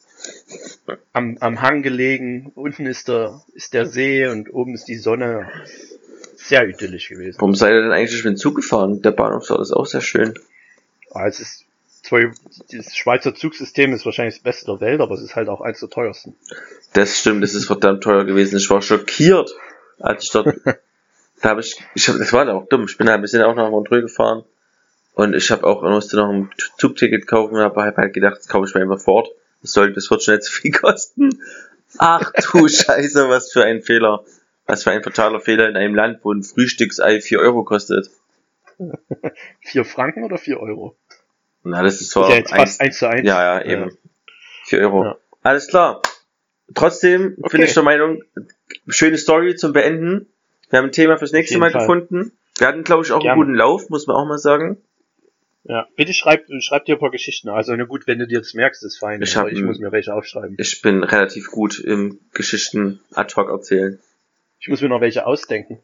[1.14, 5.50] am, am Hang gelegen, unten ist der, ist der See und oben ist die Sonne.
[6.36, 7.38] Sehr idyllisch gewesen.
[7.40, 9.02] Warum seid ihr denn eigentlich mit dem Zug gefahren?
[9.02, 10.34] Der Bahnhof dort ist auch sehr schön.
[11.12, 11.66] Ah, es ist
[12.02, 12.20] zwar,
[12.72, 15.80] dieses Schweizer Zugsystem ist wahrscheinlich das Beste der Welt, aber es ist halt auch eins
[15.80, 16.36] der teuersten.
[16.94, 18.58] Das stimmt, das ist verdammt teuer gewesen.
[18.58, 19.52] Ich war schockiert,
[20.00, 20.56] als ich dort.
[21.42, 22.86] da habe ich, ich hab, das war da auch dumm.
[22.86, 24.44] Ich bin halt, wir sind auch nach Montreux gefahren
[25.14, 28.68] und ich habe auch musste noch ein Zugticket kaufen und habe halt gedacht, das kaufe
[28.68, 29.30] ich mir einfach fort.
[29.62, 31.42] Das sollte, das wird schon zu viel kosten.
[31.98, 34.24] Ach du Scheiße, was für ein Fehler.
[34.66, 38.10] Was für ein fataler Fehler in einem Land, wo ein Frühstücksei 4 Euro kostet.
[39.62, 40.96] Vier Franken oder vier Euro?
[41.64, 43.28] Na, das ist zwar ja jetzt eins- fast eins zu eins.
[43.28, 43.98] Ja, ja, eben.
[44.66, 45.04] 4 Euro.
[45.06, 45.18] Ja.
[45.44, 46.02] Alles klar.
[46.74, 47.58] Trotzdem Okay.
[47.58, 48.24] bin ich der Meinung,
[48.88, 50.28] schöne Story zum Beenden.
[50.70, 51.82] Wir haben ein Thema fürs nächste Mal Fall.
[51.82, 52.32] gefunden.
[52.58, 53.34] Wir hatten, glaube ich, auch Gerne.
[53.34, 54.78] einen guten Lauf, muss man auch mal sagen.
[55.64, 57.50] Ja, bitte schreib, schreib dir ein paar Geschichten.
[57.50, 59.22] Also, na gut, wenn du dir das merkst, ist fein.
[59.22, 60.56] Ich hab ich muss mir welche aufschreiben.
[60.60, 64.00] Ich bin relativ gut im Geschichten ad hoc erzählen.
[64.60, 65.80] Ich muss mir noch welche ausdenken.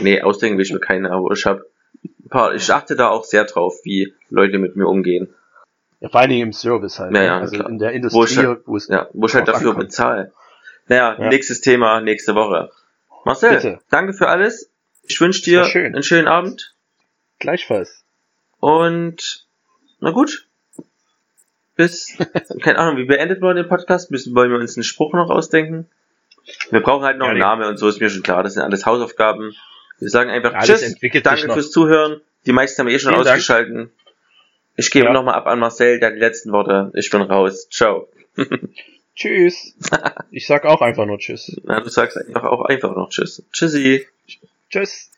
[0.00, 1.64] Nee, ausdenken will ich mir keine, aber ich habe
[2.02, 5.32] ein paar, ich achte da auch sehr drauf, wie Leute mit mir umgehen.
[6.00, 7.12] Ja, vor allen Dingen im Service halt.
[7.14, 7.26] Ja, ne?
[7.26, 7.68] ja, also klar.
[7.70, 9.88] in der Wo Industrie, ich halt- wo es Ja, wo ich halt dafür ankommt.
[9.88, 10.32] bezahle.
[10.88, 11.28] Naja, Ja.
[11.28, 12.70] nächstes Thema, nächste Woche.
[13.24, 13.78] Marcel, Bitte.
[13.90, 14.70] danke für alles.
[15.04, 15.94] Ich wünsche dir schön.
[15.94, 16.74] einen schönen Abend.
[17.38, 18.03] gleichfalls.
[18.64, 19.44] Und
[20.00, 20.46] na gut.
[21.76, 22.16] Bis,
[22.62, 24.10] keine Ahnung, wie beendet man den Podcast?
[24.10, 25.86] Müssen wollen wir uns einen Spruch noch ausdenken?
[26.70, 28.42] Wir brauchen halt noch Ja, einen Namen und so ist mir schon klar.
[28.42, 29.54] Das sind alles Hausaufgaben.
[29.98, 32.22] Wir sagen einfach Ja, Tschüss, danke fürs Zuhören.
[32.46, 33.34] Die meisten haben eh schon Vielen Dank.
[33.36, 33.90] ausgeschalten.
[34.76, 35.12] Ich gebe Ja.
[35.12, 36.90] nochmal ab an Marcel, der die letzten Worte.
[36.94, 37.68] Ich bin raus.
[37.68, 38.08] Ciao.
[39.14, 39.74] Tschüss.
[40.30, 41.60] ich sag auch einfach nur Tschüss.
[41.64, 43.42] Na, du sagst einfach auch einfach noch Tschüss.
[43.52, 44.06] Tschüssi.
[44.70, 45.10] Tschüss.